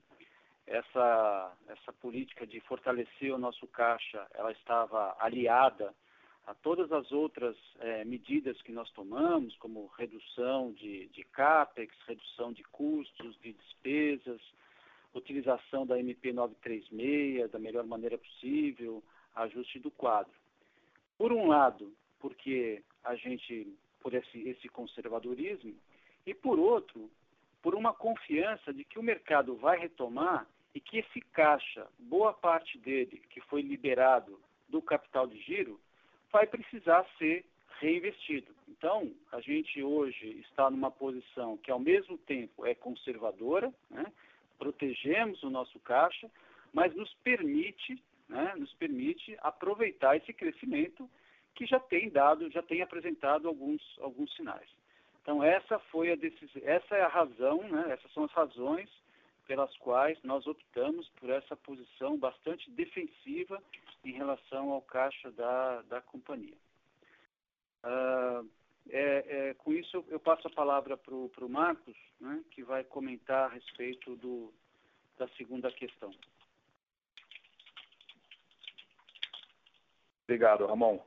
Essa, 0.66 1.54
essa 1.68 1.94
política 1.94 2.46
de 2.46 2.60
fortalecer 2.62 3.34
o 3.34 3.40
nosso 3.40 3.68
caixa, 3.68 4.28
ela 4.34 4.52
estava 4.52 5.16
aliada 5.20 5.94
a 6.46 6.54
todas 6.56 6.92
as 6.92 7.12
outras 7.12 7.56
é, 7.80 8.04
medidas 8.04 8.60
que 8.64 8.72
nós 8.72 8.90
tomamos, 8.92 9.56
como 9.58 9.86
redução 9.98 10.72
de, 10.74 11.08
de 11.10 11.24
CAPEX, 11.26 11.96
redução 12.08 12.52
de 12.52 12.64
custos, 12.64 13.40
de 13.40 13.54
despesas, 13.54 14.42
utilização 15.14 15.86
da 15.86 16.00
MP 16.00 16.34
936 16.34 17.52
da 17.52 17.60
melhor 17.60 17.86
maneira 17.86 18.18
possível, 18.18 19.04
ajuste 19.36 19.80
do 19.80 19.92
quadro. 19.92 20.34
Por 21.18 21.32
um 21.32 21.48
lado, 21.48 21.94
porque 22.20 22.84
a 23.04 23.16
gente, 23.16 23.76
por 24.02 24.14
esse, 24.14 24.40
esse 24.48 24.68
conservadorismo, 24.70 25.76
e 26.30 26.34
por 26.36 26.60
outro, 26.60 27.10
por 27.60 27.74
uma 27.74 27.92
confiança 27.92 28.72
de 28.72 28.84
que 28.84 29.00
o 29.00 29.04
mercado 29.04 29.56
vai 29.56 29.80
retomar 29.80 30.48
e 30.76 30.80
que 30.80 31.00
esse 31.00 31.22
caixa, 31.22 31.88
boa 31.98 32.32
parte 32.32 32.78
dele 32.78 33.20
que 33.32 33.42
foi 33.42 33.64
liberado 33.64 34.40
do 34.68 34.80
capital 34.80 35.26
de 35.26 35.42
giro, 35.42 35.82
vai 36.32 36.46
precisar 36.46 37.04
ser 37.18 37.44
reinvestido. 37.80 38.54
Então, 38.68 39.12
a 39.32 39.42
gente 39.42 39.82
hoje 39.82 40.40
está 40.42 40.70
numa 40.70 40.92
posição 40.92 41.58
que, 41.58 41.72
ao 41.72 41.80
mesmo 41.80 42.16
tempo, 42.20 42.64
é 42.64 42.76
conservadora, 42.76 43.74
né? 43.90 44.06
protegemos 44.60 45.42
o 45.42 45.50
nosso 45.50 45.80
caixa, 45.80 46.30
mas 46.72 46.94
nos 46.96 47.12
permite, 47.24 48.04
né? 48.28 48.54
nos 48.56 48.72
permite 48.76 49.36
aproveitar 49.42 50.16
esse 50.16 50.32
crescimento 50.32 51.10
que 51.56 51.66
já 51.66 51.80
tem 51.80 52.08
dado, 52.08 52.52
já 52.52 52.62
tem 52.62 52.84
apresentado 52.84 53.48
alguns, 53.48 53.82
alguns 54.00 54.32
sinais. 54.36 54.70
Então 55.30 55.44
essa 55.44 55.78
foi 55.92 56.12
a 56.12 56.16
decisão, 56.16 56.60
essa 56.66 56.96
é 56.96 57.04
a 57.04 57.08
razão, 57.08 57.62
né? 57.68 57.92
essas 57.92 58.12
são 58.14 58.24
as 58.24 58.32
razões 58.32 58.90
pelas 59.46 59.72
quais 59.78 60.18
nós 60.24 60.48
optamos 60.48 61.08
por 61.20 61.30
essa 61.30 61.56
posição 61.56 62.18
bastante 62.18 62.68
defensiva 62.72 63.62
em 64.04 64.12
relação 64.12 64.72
ao 64.72 64.82
caixa 64.82 65.30
da, 65.34 65.84
da 65.84 66.02
companhia. 66.02 66.58
Uh, 67.84 68.50
é, 68.90 69.50
é, 69.50 69.54
com 69.54 69.72
isso, 69.72 70.04
eu 70.08 70.20
passo 70.20 70.48
a 70.48 70.52
palavra 70.52 70.98
para 70.98 71.14
o 71.14 71.48
Marcos, 71.48 71.96
né, 72.20 72.44
que 72.50 72.64
vai 72.64 72.84
comentar 72.84 73.52
a 73.52 73.54
respeito 73.54 74.16
do, 74.16 74.52
da 75.16 75.28
segunda 75.38 75.72
questão. 75.72 76.10
Obrigado, 80.24 80.66
Ramon. 80.66 81.00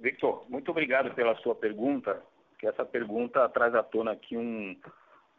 Victor, 0.00 0.44
muito 0.50 0.72
obrigado 0.72 1.14
pela 1.14 1.36
sua 1.36 1.54
pergunta 1.54 2.20
que 2.60 2.66
essa 2.66 2.84
pergunta 2.84 3.48
traz 3.48 3.74
à 3.74 3.82
tona 3.82 4.12
aqui 4.12 4.36
um, 4.36 4.76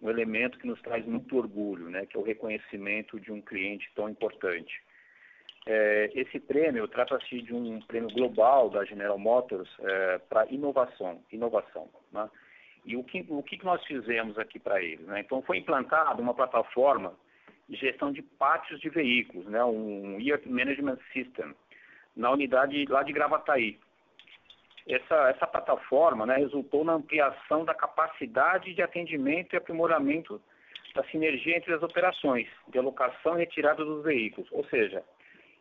um 0.01 0.09
elemento 0.09 0.57
que 0.57 0.65
nos 0.65 0.81
traz 0.81 1.05
muito 1.05 1.37
orgulho, 1.37 1.87
né, 1.87 2.07
que 2.07 2.17
é 2.17 2.19
o 2.19 2.23
reconhecimento 2.23 3.19
de 3.19 3.31
um 3.31 3.39
cliente 3.39 3.89
tão 3.95 4.09
importante. 4.09 4.81
É, 5.67 6.09
esse 6.15 6.39
prêmio 6.39 6.87
trata-se 6.87 7.39
de 7.43 7.53
um 7.53 7.79
prêmio 7.81 8.09
global 8.09 8.71
da 8.71 8.83
General 8.83 9.19
Motors 9.19 9.69
é, 9.79 10.17
para 10.17 10.47
inovação, 10.47 11.21
inovação. 11.31 11.87
Né? 12.11 12.27
E 12.83 12.97
o 12.97 13.03
que, 13.03 13.23
o 13.29 13.43
que 13.43 13.63
nós 13.63 13.85
fizemos 13.85 14.39
aqui 14.39 14.57
para 14.57 14.81
eles? 14.81 15.05
Né? 15.05 15.19
Então, 15.19 15.43
foi 15.43 15.59
implantada 15.59 16.19
uma 16.19 16.33
plataforma 16.33 17.13
de 17.69 17.75
gestão 17.75 18.11
de 18.11 18.23
pátios 18.23 18.79
de 18.79 18.89
veículos, 18.89 19.45
né? 19.45 19.63
um 19.63 20.19
Year 20.19 20.41
Management 20.47 20.97
System, 21.13 21.53
na 22.15 22.31
unidade 22.31 22.83
lá 22.89 23.03
de 23.03 23.13
Gravataí, 23.13 23.79
essa, 24.95 25.29
essa 25.29 25.47
plataforma 25.47 26.25
né, 26.25 26.37
resultou 26.37 26.83
na 26.83 26.93
ampliação 26.93 27.65
da 27.65 27.73
capacidade 27.73 28.73
de 28.73 28.81
atendimento 28.81 29.53
e 29.53 29.57
aprimoramento 29.57 30.41
da 30.93 31.03
sinergia 31.05 31.57
entre 31.57 31.73
as 31.73 31.81
operações 31.81 32.47
de 32.67 32.77
alocação 32.77 33.35
e 33.35 33.39
retirada 33.39 33.83
dos 33.83 34.03
veículos. 34.03 34.49
Ou 34.51 34.65
seja, 34.65 35.03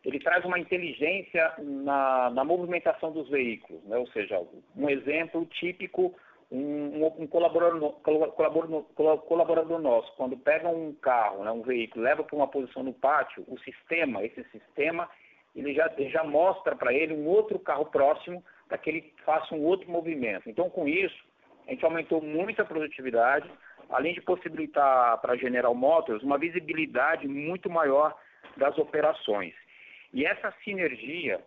ele 0.03 0.19
traz 0.19 0.43
uma 0.43 0.59
inteligência 0.59 1.53
na, 1.59 2.29
na 2.31 2.43
movimentação 2.43 3.11
dos 3.11 3.29
veículos. 3.29 3.83
Né? 3.85 3.97
Ou 3.97 4.07
seja, 4.07 4.41
um 4.75 4.89
exemplo 4.89 5.45
típico, 5.45 6.13
um, 6.51 7.05
um 7.19 7.27
colaborador, 7.27 7.93
colaborador, 8.01 8.83
colaborador, 9.23 9.79
nosso, 9.79 10.11
quando 10.17 10.35
pega 10.37 10.67
um 10.67 10.93
carro, 10.95 11.43
né, 11.43 11.51
um 11.51 11.61
veículo, 11.61 12.03
leva 12.03 12.23
para 12.23 12.35
uma 12.35 12.47
posição 12.47 12.83
no 12.83 12.93
pátio, 12.93 13.45
o 13.47 13.57
sistema, 13.59 14.23
esse 14.25 14.43
sistema, 14.45 15.09
ele 15.55 15.73
já, 15.73 15.89
ele 15.97 16.09
já 16.09 16.23
mostra 16.23 16.75
para 16.75 16.93
ele 16.93 17.13
um 17.13 17.27
outro 17.27 17.57
carro 17.59 17.85
próximo 17.85 18.43
para 18.71 18.77
que 18.77 18.89
ele 18.89 19.13
faça 19.25 19.53
um 19.53 19.61
outro 19.65 19.91
movimento. 19.91 20.49
Então, 20.49 20.69
com 20.69 20.87
isso, 20.87 21.25
a 21.67 21.71
gente 21.71 21.83
aumentou 21.83 22.21
muito 22.21 22.61
a 22.61 22.65
produtividade, 22.65 23.51
além 23.89 24.13
de 24.13 24.21
possibilitar 24.21 25.19
para 25.19 25.33
a 25.33 25.35
General 25.35 25.75
Motors 25.75 26.23
uma 26.23 26.37
visibilidade 26.37 27.27
muito 27.27 27.69
maior 27.69 28.17
das 28.55 28.77
operações. 28.77 29.53
E 30.13 30.25
essa 30.25 30.53
sinergia 30.63 31.41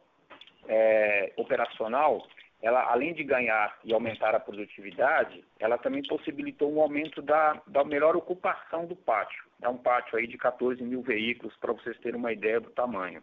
é, 0.68 1.32
operacional, 1.38 2.26
ela, 2.60 2.92
além 2.92 3.14
de 3.14 3.24
ganhar 3.24 3.74
e 3.82 3.94
aumentar 3.94 4.34
a 4.34 4.40
produtividade, 4.40 5.42
ela 5.58 5.78
também 5.78 6.02
possibilitou 6.02 6.70
um 6.70 6.82
aumento 6.82 7.22
da, 7.22 7.58
da 7.66 7.82
melhor 7.84 8.14
ocupação 8.16 8.84
do 8.84 8.96
pátio. 8.96 9.44
É 9.62 9.68
um 9.68 9.78
pátio 9.78 10.18
aí 10.18 10.26
de 10.26 10.37
14 10.37 10.82
mil 10.82 11.00
veículos, 11.00 11.56
para 11.56 11.72
vocês 11.72 11.98
terem 12.00 12.20
uma 12.20 12.34
ideia 12.34 12.60
do 12.60 12.68
tamanho. 12.68 13.22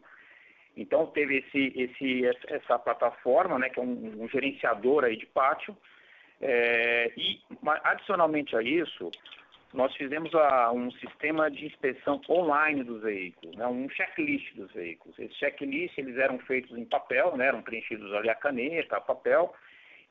Então 0.76 1.08
teve 1.08 1.40
esse, 1.40 1.74
esse, 1.76 2.26
essa 2.48 2.80
plataforma, 2.80 3.60
né, 3.60 3.70
que 3.70 3.80
é 3.80 3.84
um, 3.84 4.24
um 4.24 4.30
gerenciador 4.30 5.04
aí 5.04 5.18
de 5.18 5.26
pátio, 5.26 5.76
é, 6.40 7.12
e 7.16 7.40
adicionalmente 7.84 8.56
a 8.56 8.62
isso, 8.62 9.12
nós 9.74 9.96
fizemos 9.96 10.34
a, 10.34 10.72
um 10.72 10.92
sistema 10.92 11.50
de 11.50 11.66
inspeção 11.66 12.20
online 12.30 12.84
dos 12.84 13.02
veículos, 13.02 13.56
né, 13.56 13.68
um 13.68 13.90
checklist 13.90 14.54
dos 14.56 14.72
veículos. 14.72 15.18
Esses 15.20 15.38
checklists 15.38 15.98
eles 15.98 16.18
eram 16.18 16.40
feitos 16.40 16.76
em 16.78 16.86
papel, 16.86 17.38
né, 17.38 17.48
eram 17.48 17.62
preenchidos 17.62 18.12
ali 18.14 18.30
a 18.30 18.36
caneta, 18.36 18.98
a 18.98 19.02
papel. 19.02 19.54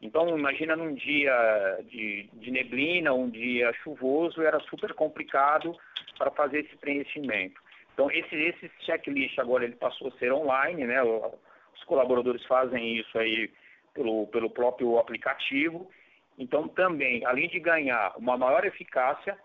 Então 0.00 0.36
imagina 0.36 0.76
num 0.76 0.94
dia 0.94 1.78
de, 1.88 2.28
de 2.34 2.50
neblina, 2.50 3.12
um 3.12 3.28
dia 3.28 3.72
chuvoso, 3.82 4.42
era 4.42 4.58
super 4.60 4.94
complicado 4.94 5.76
para 6.16 6.30
fazer 6.30 6.60
esse 6.60 6.76
preenchimento. 6.76 7.60
Então, 7.94 8.10
esse, 8.10 8.34
esse 8.34 8.70
checklist 8.80 9.38
agora 9.38 9.64
ele 9.64 9.76
passou 9.76 10.08
a 10.08 10.18
ser 10.18 10.32
online, 10.32 10.84
né? 10.84 11.02
Os 11.02 11.84
colaboradores 11.84 12.44
fazem 12.46 12.96
isso 12.96 13.18
aí 13.18 13.50
pelo, 13.94 14.26
pelo 14.28 14.50
próprio 14.50 14.98
aplicativo. 14.98 15.90
Então, 16.38 16.68
também, 16.68 17.24
além 17.26 17.48
de 17.48 17.60
ganhar 17.60 18.14
uma 18.16 18.36
maior 18.36 18.64
eficácia, 18.64 19.36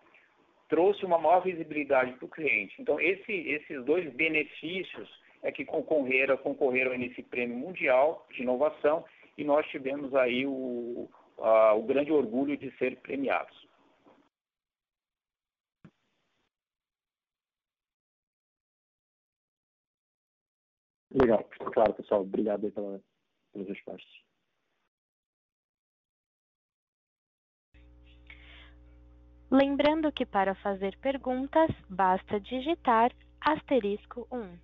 trouxe 0.70 1.06
uma 1.06 1.18
maior 1.18 1.42
visibilidade 1.42 2.14
para 2.14 2.26
o 2.26 2.30
cliente. 2.30 2.76
Então, 2.80 3.00
esse, 3.00 3.32
esses 3.32 3.84
dois 3.84 4.12
benefícios 4.14 5.10
é 5.44 5.52
que 5.52 5.66
concorreram, 5.66 6.38
concorreram 6.38 6.98
nesse 6.98 7.22
prêmio 7.22 7.58
mundial 7.58 8.26
de 8.32 8.42
inovação 8.42 9.06
e 9.38 9.44
nós 9.44 9.66
tivemos 9.68 10.16
aí 10.16 10.46
o, 10.46 11.10
a, 11.40 11.74
o 11.74 11.84
grande 11.84 12.12
orgulho 12.12 12.58
de 12.58 12.72
ser 12.78 12.98
premiados. 12.98 13.65
Legal, 21.16 21.48
ficou 21.50 21.72
claro, 21.72 21.94
pessoal. 21.94 22.22
Obrigado 22.22 22.66
aí 22.66 22.72
pela, 22.72 23.02
pelas 23.54 23.68
respostas. 23.70 24.26
Lembrando 29.50 30.12
que 30.12 30.26
para 30.26 30.54
fazer 30.56 30.98
perguntas, 30.98 31.70
basta 31.90 32.38
digitar 32.38 33.14
asterisco 33.40 34.28
1. 34.30 34.58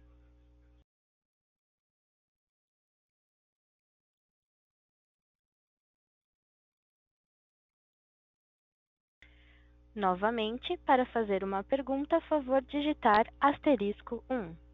Novamente, 9.96 10.76
para 10.86 11.06
fazer 11.06 11.46
uma 11.46 11.64
pergunta, 11.64 12.20
favor 12.22 12.62
digitar 12.64 13.32
asterisco 13.40 14.22
1. 14.30 14.71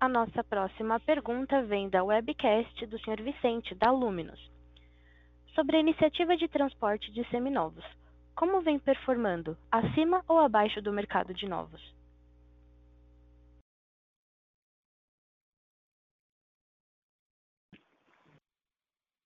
A 0.00 0.08
nossa 0.08 0.44
próxima 0.44 1.00
pergunta 1.00 1.60
vem 1.62 1.88
da 1.88 2.04
webcast 2.04 2.86
do 2.86 2.96
Sr. 3.00 3.20
Vicente, 3.20 3.74
da 3.74 3.90
Luminos. 3.90 4.38
Sobre 5.56 5.76
a 5.76 5.80
iniciativa 5.80 6.36
de 6.36 6.46
transporte 6.46 7.10
de 7.10 7.28
seminovos, 7.30 7.84
como 8.36 8.60
vem 8.60 8.78
performando, 8.78 9.58
acima 9.72 10.24
ou 10.28 10.38
abaixo 10.38 10.80
do 10.80 10.92
mercado 10.92 11.34
de 11.34 11.48
novos? 11.48 11.82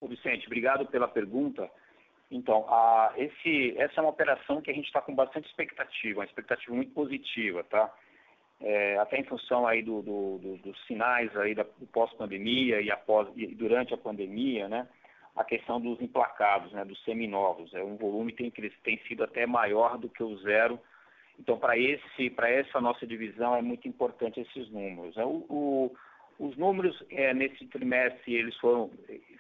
Ô 0.01 0.09
Vicente, 0.09 0.47
obrigado 0.47 0.87
pela 0.87 1.07
pergunta. 1.07 1.71
Então, 2.31 2.65
a, 2.71 3.13
esse, 3.19 3.77
essa 3.77 4.01
é 4.01 4.03
uma 4.03 4.09
operação 4.09 4.63
que 4.63 4.71
a 4.71 4.75
gente 4.75 4.87
está 4.87 5.03
com 5.03 5.15
bastante 5.15 5.47
expectativa, 5.51 6.21
uma 6.21 6.25
expectativa 6.25 6.75
muito 6.75 6.95
positiva, 6.95 7.63
tá? 7.65 7.95
É, 8.63 8.97
até 8.99 9.19
em 9.19 9.25
função 9.25 9.67
aí 9.67 9.83
do, 9.83 10.03
do, 10.03 10.39
do, 10.39 10.57
dos 10.59 10.87
sinais 10.87 11.37
aí 11.37 11.55
da 11.55 11.65
pós-pandemia 11.93 12.81
e, 12.81 12.91
após, 12.91 13.29
e 13.37 13.49
durante 13.49 13.93
a 13.93 13.99
pandemia, 13.99 14.69
né, 14.69 14.87
a 15.35 15.43
questão 15.43 15.81
dos 15.81 16.01
emplacados, 16.01 16.73
né, 16.73 16.85
dos 16.85 17.03
seminovos. 17.05 17.75
É 17.75 17.83
um 17.83 17.97
volume 17.97 18.33
tem, 18.33 18.51
tem 18.51 18.99
sido 19.09 19.25
até 19.25 19.47
maior 19.47 19.99
do 19.99 20.09
que 20.09 20.23
o 20.23 20.37
zero. 20.39 20.79
Então, 21.39 21.59
para 21.59 21.77
esse, 21.77 22.31
para 22.31 22.49
essa 22.49 22.81
nossa 22.81 23.07
divisão 23.07 23.57
é 23.57 23.63
muito 23.63 23.89
importante 23.89 24.41
esses 24.41 24.71
números. 24.71 25.17
É, 25.17 25.25
o, 25.25 25.45
o, 25.49 25.97
os 26.39 26.57
números 26.57 27.03
é, 27.11 27.35
nesse 27.35 27.67
trimestre 27.67 28.35
eles 28.35 28.57
foram, 28.59 28.91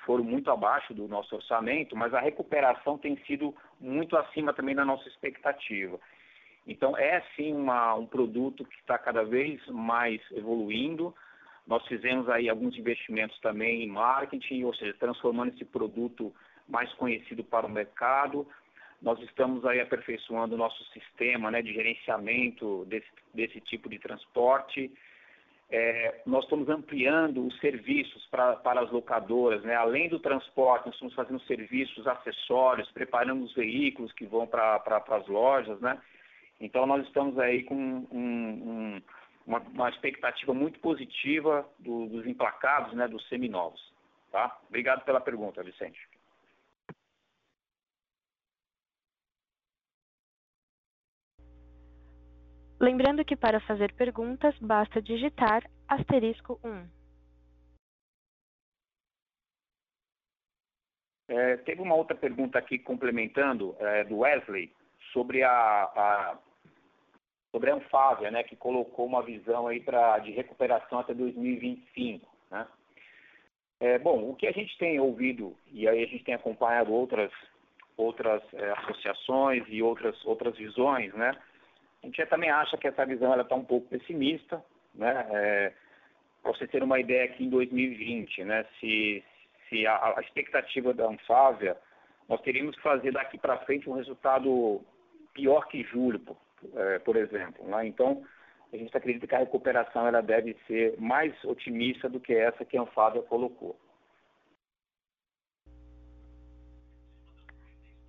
foram 0.04 0.24
muito 0.24 0.50
abaixo 0.50 0.92
do 0.92 1.06
nosso 1.06 1.36
orçamento, 1.36 1.94
mas 1.94 2.12
a 2.12 2.20
recuperação 2.20 2.98
tem 2.98 3.16
sido 3.26 3.54
muito 3.80 4.16
acima 4.16 4.52
também 4.52 4.74
da 4.74 4.84
nossa 4.84 5.08
expectativa. 5.08 6.00
Então, 6.66 6.96
é 6.96 7.22
sim 7.34 7.52
uma, 7.52 7.94
um 7.94 8.06
produto 8.06 8.64
que 8.64 8.76
está 8.76 8.96
cada 8.98 9.24
vez 9.24 9.60
mais 9.68 10.20
evoluindo. 10.30 11.14
Nós 11.66 11.86
fizemos 11.86 12.28
aí 12.28 12.48
alguns 12.48 12.76
investimentos 12.76 13.38
também 13.40 13.82
em 13.82 13.88
marketing, 13.88 14.64
ou 14.64 14.74
seja, 14.74 14.94
transformando 14.94 15.52
esse 15.52 15.64
produto 15.64 16.32
mais 16.68 16.92
conhecido 16.94 17.42
para 17.42 17.66
o 17.66 17.70
mercado. 17.70 18.46
Nós 19.00 19.20
estamos 19.20 19.64
aí 19.66 19.80
aperfeiçoando 19.80 20.54
o 20.54 20.58
nosso 20.58 20.84
sistema 20.92 21.50
né, 21.50 21.60
de 21.60 21.72
gerenciamento 21.72 22.84
desse, 22.84 23.08
desse 23.34 23.60
tipo 23.60 23.88
de 23.88 23.98
transporte. 23.98 24.92
É, 25.68 26.20
nós 26.26 26.44
estamos 26.44 26.68
ampliando 26.68 27.46
os 27.46 27.58
serviços 27.58 28.26
pra, 28.26 28.56
para 28.56 28.82
as 28.82 28.90
locadoras, 28.90 29.62
né? 29.62 29.74
além 29.74 30.08
do 30.08 30.20
transporte, 30.20 30.84
nós 30.84 30.94
estamos 30.94 31.14
fazendo 31.14 31.40
serviços 31.40 32.06
acessórios, 32.06 32.90
preparando 32.90 33.42
os 33.42 33.54
veículos 33.54 34.12
que 34.12 34.26
vão 34.26 34.46
para 34.46 34.78
pra, 34.80 35.02
as 35.16 35.26
lojas, 35.26 35.80
né? 35.80 35.98
Então, 36.62 36.86
nós 36.86 37.04
estamos 37.08 37.36
aí 37.40 37.64
com 37.64 37.74
um, 37.74 38.06
um, 38.12 39.02
uma, 39.44 39.58
uma, 39.58 39.90
expectativa 39.90 40.54
muito 40.54 40.78
positiva 40.78 41.68
do, 41.80 42.06
dos 42.06 42.24
emplacados, 42.24 42.94
né, 42.94 43.08
dos 43.08 43.28
seminovos. 43.28 43.92
Tá? 44.30 44.60
Obrigado 44.68 45.04
pela 45.04 45.20
pergunta, 45.20 45.60
Vicente. 45.64 45.98
Lembrando 52.78 53.24
que 53.24 53.34
para 53.34 53.58
fazer 53.60 53.92
perguntas, 53.94 54.56
basta 54.60 55.02
digitar 55.02 55.68
asterisco 55.88 56.60
1. 56.62 56.88
É, 61.26 61.56
teve 61.56 61.80
uma 61.80 61.96
outra 61.96 62.16
pergunta 62.16 62.56
aqui 62.56 62.78
complementando, 62.78 63.74
é, 63.80 64.04
do 64.04 64.18
Wesley, 64.18 64.72
sobre 65.12 65.42
a, 65.42 65.50
a 65.50 66.38
sobre 67.52 67.70
a 67.70 67.74
Anfávia, 67.74 68.30
né, 68.30 68.42
que 68.42 68.56
colocou 68.56 69.04
uma 69.04 69.22
visão 69.22 69.68
aí 69.68 69.78
pra, 69.78 70.18
de 70.18 70.32
recuperação 70.32 70.98
até 70.98 71.12
2025. 71.12 72.26
Né? 72.50 72.66
É, 73.78 73.98
bom, 73.98 74.30
o 74.30 74.34
que 74.34 74.46
a 74.46 74.52
gente 74.52 74.76
tem 74.78 74.98
ouvido, 74.98 75.54
e 75.70 75.86
aí 75.86 76.02
a 76.02 76.06
gente 76.06 76.24
tem 76.24 76.34
acompanhado 76.34 76.92
outras, 76.92 77.30
outras 77.96 78.42
é, 78.54 78.70
associações 78.78 79.64
e 79.68 79.82
outras, 79.82 80.24
outras 80.24 80.56
visões, 80.56 81.12
né? 81.14 81.36
a 82.02 82.06
gente 82.06 82.26
também 82.26 82.50
acha 82.50 82.76
que 82.76 82.88
essa 82.88 83.04
visão 83.04 83.38
está 83.38 83.54
um 83.54 83.64
pouco 83.64 83.88
pessimista. 83.88 84.64
Né? 84.94 85.26
É, 85.30 85.72
Para 86.42 86.52
você 86.52 86.66
ter 86.66 86.82
uma 86.82 86.98
ideia 86.98 87.24
aqui 87.24 87.44
em 87.44 87.50
2020, 87.50 88.44
né, 88.44 88.66
se, 88.80 89.22
se 89.68 89.86
a, 89.86 90.14
a 90.16 90.20
expectativa 90.22 90.92
da 90.94 91.06
Anfávia, 91.06 91.76
nós 92.28 92.40
teríamos 92.40 92.74
que 92.76 92.82
fazer 92.82 93.12
daqui 93.12 93.36
para 93.36 93.58
frente 93.58 93.88
um 93.88 93.94
resultado 93.94 94.80
pior 95.34 95.66
que 95.68 95.82
julho, 95.84 96.18
é, 96.74 96.98
por 97.00 97.16
exemplo. 97.16 97.66
Né? 97.66 97.86
Então, 97.86 98.24
a 98.72 98.76
gente 98.76 98.96
acredita 98.96 99.26
que 99.26 99.34
a 99.34 99.40
recuperação 99.40 100.06
ela 100.06 100.22
deve 100.22 100.56
ser 100.66 100.98
mais 100.98 101.32
otimista 101.44 102.08
do 102.08 102.18
que 102.18 102.32
essa 102.34 102.64
que 102.64 102.76
a 102.76 102.82
Anfávia 102.82 103.22
colocou. 103.22 103.76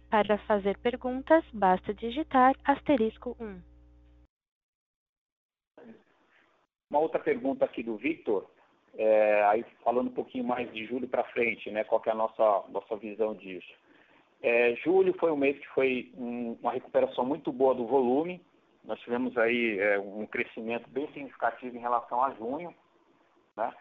Para 0.10 0.38
fazer 0.39 0.78
perguntas, 0.78 1.44
basta 1.52 1.94
digitar 1.94 2.56
asterisco 2.63 3.36
1. 3.39 3.62
Uma 6.89 7.00
outra 7.00 7.20
pergunta 7.20 7.66
aqui 7.66 7.82
do 7.82 7.98
Victor, 7.98 8.48
é, 8.96 9.44
aí 9.46 9.66
falando 9.84 10.10
um 10.10 10.13
pouquinho 10.13 10.44
mais 10.44 10.72
de 10.72 10.86
julho 10.86 11.08
para 11.08 11.24
frente, 11.24 11.72
né, 11.72 11.84
qual 11.84 12.00
é 12.06 12.12
a 12.12 12.16
nossa, 12.16 12.63
nossa 12.70 12.96
visão 12.98 13.34
disso. 13.34 13.74
É, 14.43 14.75
julho 14.84 15.15
foi 15.17 15.32
um 15.32 15.38
mês 15.38 15.58
que 15.58 15.67
foi 15.69 16.12
um, 16.17 16.58
uma 16.62 16.73
recuperação 16.73 17.25
muito 17.25 17.49
boa 17.49 17.73
do 17.73 17.88
volume. 17.88 18.41
Nós 18.84 18.99
tivemos 18.99 19.38
aí 19.38 19.79
é, 19.79 19.97
um 19.97 20.25
crescimento 20.27 20.89
bem 20.89 21.08
significativo 21.13 21.77
em 21.77 21.79
relação 21.79 22.21
a 22.21 22.32
junho. 22.34 22.75
Né? 23.56 23.73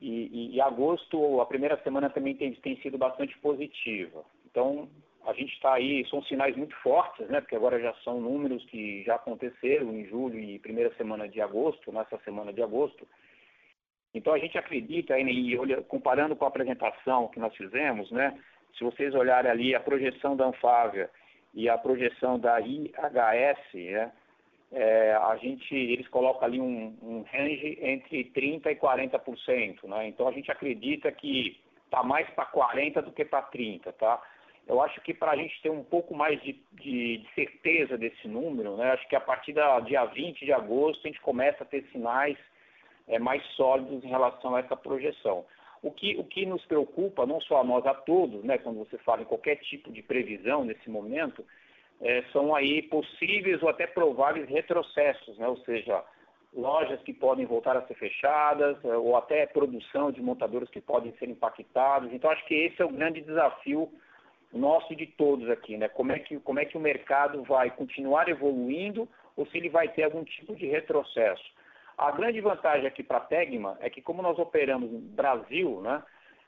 E, 0.00 0.26
e, 0.26 0.56
e 0.56 0.60
agosto, 0.60 1.40
a 1.40 1.46
primeira 1.46 1.80
semana 1.84 2.10
também 2.10 2.34
tem, 2.34 2.52
tem 2.56 2.76
sido 2.82 2.98
bastante 2.98 3.38
positiva. 3.38 4.24
Então, 4.50 4.88
a 5.24 5.32
gente 5.34 5.52
está 5.52 5.74
aí, 5.74 6.04
são 6.08 6.20
sinais 6.24 6.56
muito 6.56 6.74
fortes, 6.78 7.28
né? 7.28 7.40
Porque 7.40 7.54
agora 7.54 7.80
já 7.80 7.94
são 8.02 8.20
números 8.20 8.64
que 8.66 9.04
já 9.04 9.14
aconteceram 9.14 9.92
em 9.92 10.04
julho 10.06 10.40
e 10.40 10.58
primeira 10.58 10.92
semana 10.96 11.28
de 11.28 11.40
agosto, 11.40 11.92
nessa 11.92 12.18
semana 12.24 12.52
de 12.52 12.60
agosto. 12.60 13.06
Então 14.12 14.34
a 14.34 14.38
gente 14.38 14.58
acredita, 14.58 15.18
e 15.18 15.56
olha, 15.56 15.80
comparando 15.82 16.34
com 16.34 16.44
a 16.44 16.48
apresentação 16.48 17.28
que 17.28 17.38
nós 17.38 17.54
fizemos, 17.56 18.10
né? 18.10 18.36
Se 18.76 18.84
vocês 18.84 19.14
olharem 19.14 19.50
ali 19.50 19.74
a 19.74 19.80
projeção 19.80 20.36
da 20.36 20.46
Anfávia 20.46 21.10
e 21.54 21.68
a 21.68 21.76
projeção 21.76 22.38
da 22.38 22.60
IHS, 22.60 23.74
né, 23.74 24.12
é, 24.72 25.12
a 25.14 25.36
gente, 25.36 25.74
eles 25.74 26.08
colocam 26.08 26.44
ali 26.44 26.60
um, 26.60 26.96
um 27.02 27.24
range 27.30 27.78
entre 27.82 28.24
30% 28.24 28.66
e 28.66 28.76
40%. 28.76 29.86
Né? 29.86 30.08
Então 30.08 30.26
a 30.26 30.32
gente 30.32 30.50
acredita 30.50 31.12
que 31.12 31.60
está 31.84 32.02
mais 32.02 32.28
para 32.30 32.46
40% 32.46 33.02
do 33.02 33.12
que 33.12 33.24
para 33.24 33.42
30%. 33.42 33.92
Tá? 33.92 34.20
Eu 34.66 34.80
acho 34.80 35.00
que 35.02 35.12
para 35.12 35.32
a 35.32 35.36
gente 35.36 35.60
ter 35.60 35.70
um 35.70 35.84
pouco 35.84 36.14
mais 36.14 36.40
de, 36.42 36.58
de, 36.72 37.18
de, 37.18 37.28
certeza 37.34 37.98
desse 37.98 38.26
número, 38.26 38.76
né, 38.76 38.92
acho 38.92 39.06
que 39.08 39.16
a 39.16 39.20
partir 39.20 39.52
do 39.52 39.80
dia 39.82 40.04
20 40.06 40.44
de 40.44 40.52
agosto 40.52 41.00
a 41.04 41.08
gente 41.08 41.20
começa 41.20 41.64
a 41.64 41.66
ter 41.66 41.84
sinais 41.92 42.38
é, 43.08 43.18
mais 43.18 43.44
sólidos 43.54 44.02
em 44.02 44.08
relação 44.08 44.54
a 44.54 44.60
essa 44.60 44.76
projeção. 44.76 45.44
O 45.82 45.90
que, 45.90 46.16
o 46.16 46.24
que 46.24 46.46
nos 46.46 46.64
preocupa, 46.66 47.26
não 47.26 47.40
só 47.40 47.60
a 47.60 47.64
nós, 47.64 47.84
a 47.86 47.94
todos, 47.94 48.44
né, 48.44 48.56
quando 48.58 48.78
você 48.78 48.96
fala 48.98 49.22
em 49.22 49.26
qualquer 49.26 49.56
tipo 49.56 49.90
de 49.90 50.02
previsão 50.02 50.64
nesse 50.64 50.88
momento, 50.88 51.44
é, 52.00 52.22
são 52.32 52.54
aí 52.54 52.82
possíveis 52.82 53.62
ou 53.62 53.68
até 53.68 53.86
prováveis 53.86 54.48
retrocessos, 54.48 55.36
né, 55.38 55.48
ou 55.48 55.56
seja, 55.58 56.04
lojas 56.54 57.00
que 57.02 57.12
podem 57.12 57.46
voltar 57.46 57.76
a 57.76 57.86
ser 57.86 57.94
fechadas, 57.94 58.76
é, 58.84 58.96
ou 58.96 59.16
até 59.16 59.46
produção 59.46 60.12
de 60.12 60.22
montadoras 60.22 60.68
que 60.70 60.80
podem 60.80 61.12
ser 61.18 61.28
impactados. 61.28 62.12
Então, 62.12 62.30
acho 62.30 62.44
que 62.46 62.54
esse 62.54 62.80
é 62.80 62.84
o 62.84 62.92
grande 62.92 63.20
desafio 63.20 63.90
nosso 64.52 64.92
e 64.92 64.96
de 64.96 65.06
todos 65.06 65.48
aqui, 65.48 65.76
né? 65.76 65.88
Como 65.88 66.12
é 66.12 66.18
que, 66.18 66.38
como 66.40 66.60
é 66.60 66.64
que 66.64 66.76
o 66.76 66.80
mercado 66.80 67.42
vai 67.42 67.70
continuar 67.70 68.28
evoluindo 68.28 69.08
ou 69.36 69.46
se 69.46 69.56
ele 69.56 69.68
vai 69.68 69.88
ter 69.88 70.04
algum 70.04 70.22
tipo 70.24 70.54
de 70.54 70.66
retrocesso. 70.66 71.42
A 71.96 72.10
grande 72.10 72.40
vantagem 72.40 72.86
aqui 72.86 73.02
para 73.02 73.18
a 73.18 73.20
Tegma 73.20 73.76
é 73.80 73.90
que 73.90 74.02
como 74.02 74.22
nós 74.22 74.38
operamos 74.38 74.90
no 74.90 74.98
Brasil, 74.98 75.80
né, 75.80 76.02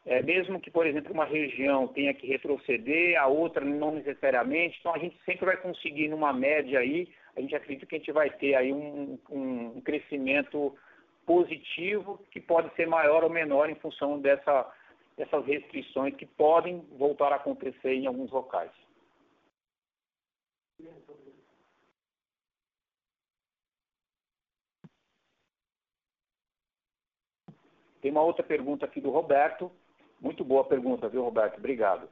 é, 0.07 0.23
mesmo 0.23 0.61
que, 0.61 0.71
por 0.71 0.87
exemplo, 0.87 1.13
uma 1.13 1.25
região 1.25 1.89
tenha 1.89 2.13
que 2.13 2.27
retroceder, 2.27 3.19
a 3.19 3.27
outra 3.27 3.65
não 3.65 3.93
necessariamente, 3.93 4.77
então 4.79 4.95
a 4.95 4.99
gente 4.99 5.19
sempre 5.25 5.47
vai 5.47 5.57
conseguir 5.57 6.09
numa 6.09 6.33
média 6.33 6.81
aí, 6.81 7.09
a 7.35 7.41
gente 7.41 7.57
acredita 7.57 7.87
que 7.87 7.95
a 7.95 7.99
gente 7.99 8.13
vai 8.13 8.31
ter 8.31 8.55
aí 8.55 8.73
um, 8.73 9.19
um, 9.31 9.81
crescimento 9.81 10.77
positivo 11.25 12.21
que 12.31 12.39
pode 12.39 12.75
ser 12.75 12.87
maior 12.87 13.25
ou 13.25 13.31
menor 13.31 13.71
em 13.71 13.75
função 13.77 14.21
dessa, 14.21 14.71
dessas 15.17 15.45
restrições 15.47 16.15
que 16.17 16.27
podem 16.27 16.81
voltar 16.99 17.33
a 17.33 17.37
acontecer 17.37 17.95
em 17.95 18.07
alguns 18.07 18.31
locais. 18.31 18.71
Tem 28.05 28.11
uma 28.11 28.21
outra 28.21 28.43
pergunta 28.43 28.85
aqui 28.85 29.01
do 29.01 29.09
Roberto. 29.09 29.73
Muito 30.21 30.45
boa 30.45 30.63
pergunta, 30.63 31.09
viu, 31.09 31.23
Roberto? 31.23 31.57
Obrigado. 31.57 32.07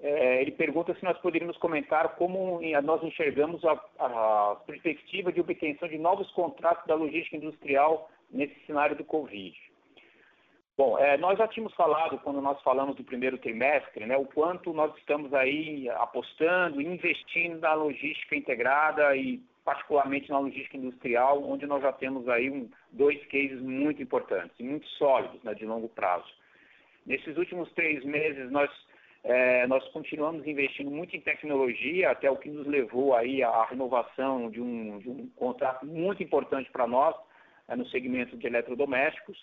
É, 0.00 0.42
ele 0.42 0.50
pergunta 0.50 0.92
se 0.96 1.04
nós 1.04 1.16
poderíamos 1.18 1.56
comentar 1.58 2.16
como 2.16 2.60
nós 2.82 3.00
enxergamos 3.04 3.64
a, 3.64 3.80
a, 4.00 4.56
perspectiva 4.66 5.30
de 5.30 5.40
obtenção 5.40 5.86
de 5.86 5.96
novos 5.96 6.28
contratos 6.32 6.84
da 6.88 6.96
logística 6.96 7.36
industrial 7.36 8.10
nesse 8.32 8.58
cenário 8.66 8.96
do 8.96 9.04
Covid. 9.04 9.56
Bom, 10.76 10.98
é, 10.98 11.16
nós 11.18 11.38
já 11.38 11.46
tínhamos 11.46 11.72
falado, 11.74 12.18
quando 12.18 12.40
nós 12.40 12.60
falamos 12.62 12.96
do 12.96 13.04
primeiro 13.04 13.38
trimestre, 13.38 14.06
né, 14.06 14.16
o 14.16 14.24
quanto 14.24 14.72
nós 14.72 14.92
estamos 14.96 15.32
aí 15.32 15.88
apostando, 15.90 16.82
investindo 16.82 17.60
na 17.60 17.74
logística 17.74 18.34
integrada 18.34 19.14
e 19.14 19.40
particularmente 19.68 20.30
na 20.30 20.38
logística 20.38 20.78
industrial, 20.78 21.44
onde 21.44 21.66
nós 21.66 21.82
já 21.82 21.92
temos 21.92 22.26
aí 22.26 22.48
um, 22.48 22.70
dois 22.90 23.22
cases 23.26 23.60
muito 23.60 24.02
importantes 24.02 24.58
e 24.58 24.62
muito 24.62 24.86
sólidos 24.96 25.42
né, 25.42 25.52
de 25.52 25.66
longo 25.66 25.90
prazo. 25.90 26.24
Nesses 27.04 27.36
últimos 27.36 27.70
três 27.72 28.02
meses, 28.02 28.50
nós, 28.50 28.70
é, 29.22 29.66
nós 29.66 29.86
continuamos 29.88 30.46
investindo 30.46 30.90
muito 30.90 31.14
em 31.14 31.20
tecnologia, 31.20 32.10
até 32.10 32.30
o 32.30 32.36
que 32.38 32.48
nos 32.48 32.66
levou 32.66 33.14
aí 33.14 33.42
à 33.42 33.66
renovação 33.66 34.50
de 34.50 34.58
um, 34.58 35.00
de 35.00 35.10
um 35.10 35.28
contrato 35.36 35.84
muito 35.84 36.22
importante 36.22 36.70
para 36.70 36.86
nós, 36.86 37.14
é, 37.68 37.76
no 37.76 37.86
segmento 37.88 38.38
de 38.38 38.46
eletrodomésticos, 38.46 39.38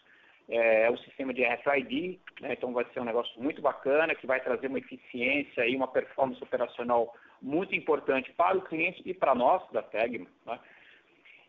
é, 0.49 0.89
o 0.89 0.97
sistema 0.97 1.35
de 1.35 1.43
RFID, 1.43 2.19
né, 2.41 2.53
então 2.53 2.73
vai 2.73 2.85
ser 2.85 2.99
um 2.99 3.05
negócio 3.05 3.39
muito 3.39 3.61
bacana, 3.61 4.15
que 4.15 4.25
vai 4.25 4.39
trazer 4.39 4.69
uma 4.69 4.79
eficiência 4.79 5.67
e 5.67 5.75
uma 5.75 5.87
performance 5.87 6.41
operacional 6.41 7.13
muito 7.45 7.75
importante 7.75 8.31
para 8.33 8.57
o 8.57 8.61
cliente 8.61 9.03
e 9.05 9.13
para 9.13 9.35
nós 9.35 9.61
da 9.71 9.83
Tegma. 9.83 10.25
Né? 10.47 10.59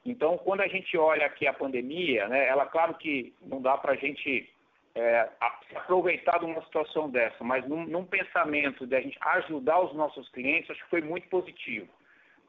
Então, 0.04 0.36
quando 0.36 0.60
a 0.60 0.68
gente 0.68 0.96
olha 0.96 1.24
aqui 1.24 1.46
a 1.46 1.54
pandemia, 1.54 2.28
né, 2.28 2.46
ela, 2.46 2.66
claro 2.66 2.94
que 2.94 3.34
não 3.40 3.62
dá 3.62 3.78
para 3.78 3.92
a 3.92 3.96
gente 3.96 4.48
é, 4.94 5.28
se 5.68 5.76
aproveitar 5.76 6.38
de 6.38 6.44
uma 6.44 6.62
situação 6.64 7.08
dessa, 7.08 7.42
mas 7.42 7.66
num, 7.66 7.86
num 7.86 8.04
pensamento 8.04 8.86
de 8.86 8.94
a 8.94 9.00
gente 9.00 9.18
ajudar 9.20 9.80
os 9.80 9.94
nossos 9.94 10.28
clientes, 10.28 10.70
acho 10.70 10.84
que 10.84 10.90
foi 10.90 11.00
muito 11.00 11.28
positivo. 11.28 11.88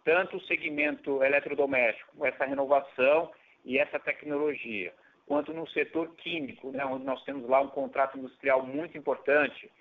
Tanto 0.03 0.37
o 0.37 0.41
segmento 0.41 1.23
eletrodoméstico, 1.23 2.17
com 2.17 2.25
essa 2.25 2.45
renovação 2.45 3.31
e 3.63 3.79
essa 3.79 3.97
tecnologia, 3.97 4.93
quanto 5.25 5.53
no 5.53 5.67
setor 5.69 6.13
químico, 6.17 6.71
né, 6.71 6.85
onde 6.85 7.05
nós 7.05 7.23
temos 7.23 7.47
lá 7.49 7.61
um 7.61 7.69
contrato 7.69 8.17
industrial 8.17 8.65
muito 8.65 8.97
importante, 8.97 9.71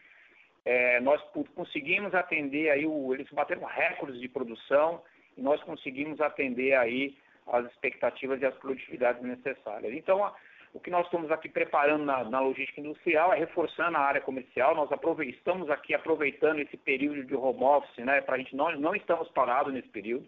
é, 0.67 0.99
nós 1.01 1.23
conseguimos 1.55 2.13
atender 2.13 2.71
aí, 2.71 2.85
o, 2.85 3.15
eles 3.15 3.31
bateram 3.31 3.65
recordes 3.65 4.21
de 4.21 4.29
produção 4.29 5.01
e 5.39 5.41
nós 5.41 5.63
conseguimos 5.63 6.21
atender 6.21 6.75
aí 6.75 7.17
as 7.47 7.65
expectativas 7.67 8.43
e 8.43 8.47
as 8.47 8.55
produtividades 8.57 9.23
necessárias. 9.23 9.95
Então, 9.95 10.25
a, 10.25 10.35
o 10.75 10.81
que 10.81 10.91
nós 10.91 11.07
estamos 11.07 11.31
aqui 11.31 11.49
preparando 11.49 12.05
na, 12.05 12.25
na, 12.25 12.41
logística 12.41 12.81
industrial 12.81 13.33
é 13.33 13.39
reforçando 13.39 13.97
a 13.97 14.01
área 14.01 14.21
comercial. 14.21 14.75
Nós 14.75 14.91
estamos 15.29 15.71
aqui 15.71 15.95
aproveitando 15.95 16.59
esse 16.59 16.77
período 16.77 17.25
de 17.25 17.37
home 17.37 17.63
office, 17.63 18.05
né? 18.05 18.21
Para 18.21 18.35
a 18.35 18.39
gente 18.39 18.57
nós 18.57 18.77
não 18.81 18.93
estamos 18.93 19.29
parados 19.29 19.73
nesse 19.73 19.89
período. 19.89 20.27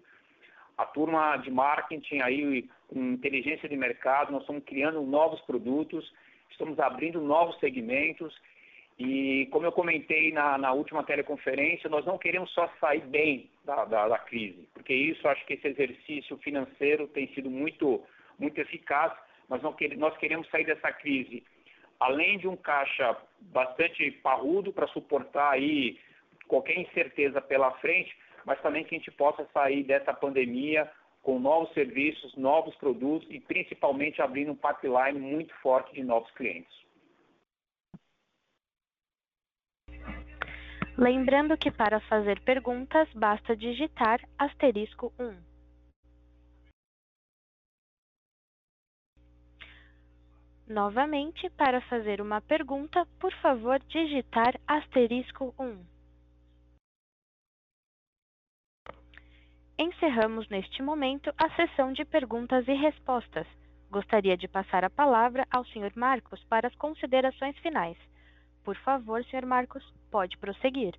A 0.76 0.86
turma 0.86 1.36
de 1.38 1.50
marketing 1.50 2.20
aí, 2.20 2.70
inteligência 2.94 3.68
de 3.68 3.76
mercado, 3.76 4.30
nós 4.30 4.42
estamos 4.42 4.62
criando 4.62 5.02
novos 5.02 5.40
produtos, 5.40 6.14
estamos 6.48 6.78
abrindo 6.78 7.20
novos 7.20 7.58
segmentos 7.58 8.32
e 8.98 9.46
como 9.52 9.64
eu 9.64 9.72
comentei 9.72 10.32
na, 10.32 10.58
na, 10.58 10.72
última 10.72 11.04
teleconferência, 11.04 11.88
nós 11.88 12.04
não 12.04 12.18
queremos 12.18 12.50
só 12.50 12.68
sair 12.80 13.02
bem 13.06 13.48
da, 13.64 13.84
da, 13.84 14.08
da, 14.08 14.18
crise, 14.18 14.68
porque 14.74 14.92
isso 14.92 15.26
acho 15.28 15.44
que 15.46 15.54
esse 15.54 15.68
exercício 15.68 16.36
financeiro 16.38 17.06
tem 17.08 17.28
sido 17.34 17.48
muito, 17.48 18.02
muito 18.38 18.60
eficaz, 18.60 19.12
mas 19.48 19.62
não 19.62 19.74
nós 19.96 20.16
queremos 20.18 20.48
sair 20.50 20.64
dessa 20.64 20.92
crise 20.92 21.44
além 22.00 22.38
de 22.38 22.46
um 22.46 22.56
caixa 22.56 23.16
bastante 23.40 24.10
parrudo 24.22 24.72
para 24.72 24.86
suportar 24.88 25.50
aí 25.52 25.98
qualquer 26.46 26.78
incerteza 26.78 27.40
pela 27.40 27.70
frente, 27.78 28.16
mas 28.44 28.60
também 28.62 28.84
que 28.84 28.94
a 28.94 28.98
gente 28.98 29.10
possa 29.10 29.46
sair 29.52 29.82
dessa 29.82 30.14
pandemia 30.14 30.90
com 31.22 31.38
novos 31.38 31.72
serviços, 31.74 32.34
novos 32.36 32.74
produtos 32.76 33.28
e 33.30 33.40
principalmente 33.40 34.22
abrindo 34.22 34.52
um 34.52 34.56
pipeline 34.56 35.18
muito 35.18 35.52
forte 35.56 35.92
de 35.92 36.02
novos 36.02 36.30
clientes. 36.32 36.72
Lembrando 41.00 41.56
que 41.56 41.70
para 41.70 42.00
fazer 42.00 42.40
perguntas 42.40 43.08
basta 43.14 43.54
digitar 43.54 44.20
asterisco 44.36 45.12
1. 45.16 45.40
Novamente, 50.66 51.48
para 51.50 51.80
fazer 51.82 52.20
uma 52.20 52.40
pergunta, 52.40 53.06
por 53.20 53.32
favor 53.34 53.78
digitar 53.84 54.58
asterisco 54.66 55.54
1. 55.56 55.86
Encerramos 59.78 60.48
neste 60.48 60.82
momento 60.82 61.32
a 61.38 61.48
sessão 61.54 61.92
de 61.92 62.04
perguntas 62.04 62.66
e 62.66 62.72
respostas. 62.72 63.46
Gostaria 63.88 64.36
de 64.36 64.48
passar 64.48 64.84
a 64.84 64.90
palavra 64.90 65.46
ao 65.48 65.64
Sr. 65.66 65.92
Marcos 65.94 66.42
para 66.46 66.66
as 66.66 66.74
considerações 66.74 67.56
finais. 67.58 67.96
Por 68.68 68.76
favor, 68.80 69.24
Sr. 69.24 69.46
Marcos, 69.46 69.82
pode 70.10 70.36
prosseguir. 70.36 70.94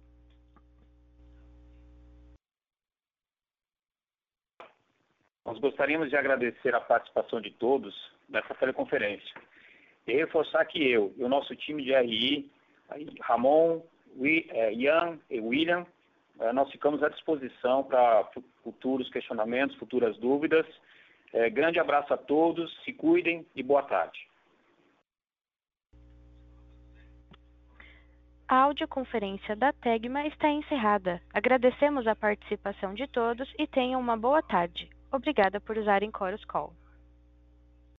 Nós 5.46 5.60
gostaríamos 5.60 6.10
de 6.10 6.18
agradecer 6.18 6.74
a 6.74 6.82
participação 6.82 7.40
de 7.40 7.52
todos 7.52 7.94
nessa 8.28 8.56
teleconferência 8.56 9.40
e 10.08 10.14
reforçar 10.14 10.66
que 10.66 10.84
eu 10.84 11.14
e 11.16 11.24
o 11.24 11.30
nosso 11.30 11.56
time 11.56 11.84
de 11.84 11.94
RI, 11.94 12.52
Ramon, 13.22 13.84
é, 14.50 14.74
Ian 14.74 15.20
e 15.30 15.40
William, 15.40 15.86
é, 16.40 16.52
nós 16.52 16.72
ficamos 16.72 17.04
à 17.04 17.10
disposição 17.10 17.84
para 17.84 18.28
futuros 18.64 19.08
questionamentos, 19.12 19.78
futuras 19.78 20.18
dúvidas. 20.18 20.66
É, 21.32 21.52
grande 21.52 21.80
abraço 21.80 22.16
a 22.16 22.18
todos, 22.18 22.76
se 22.84 22.94
cuidem 22.94 23.46
e 23.56 23.62
boa 23.62 23.84
tarde. 23.84 24.29
A 28.50 28.64
audioconferência 28.64 29.56
da 29.56 29.72
Tegma 29.72 30.26
está 30.26 30.50
encerrada. 30.50 31.22
Agradecemos 31.32 32.08
a 32.08 32.16
participação 32.16 32.96
de 32.96 33.06
todos 33.06 33.48
e 33.60 33.68
tenham 33.68 34.02
uma 34.02 34.18
boa 34.18 34.42
tarde. 34.42 34.90
Obrigada 35.12 35.62
por 35.62 35.78
usarem 35.78 36.10
Chorus 36.10 36.44
Call. 36.46 36.74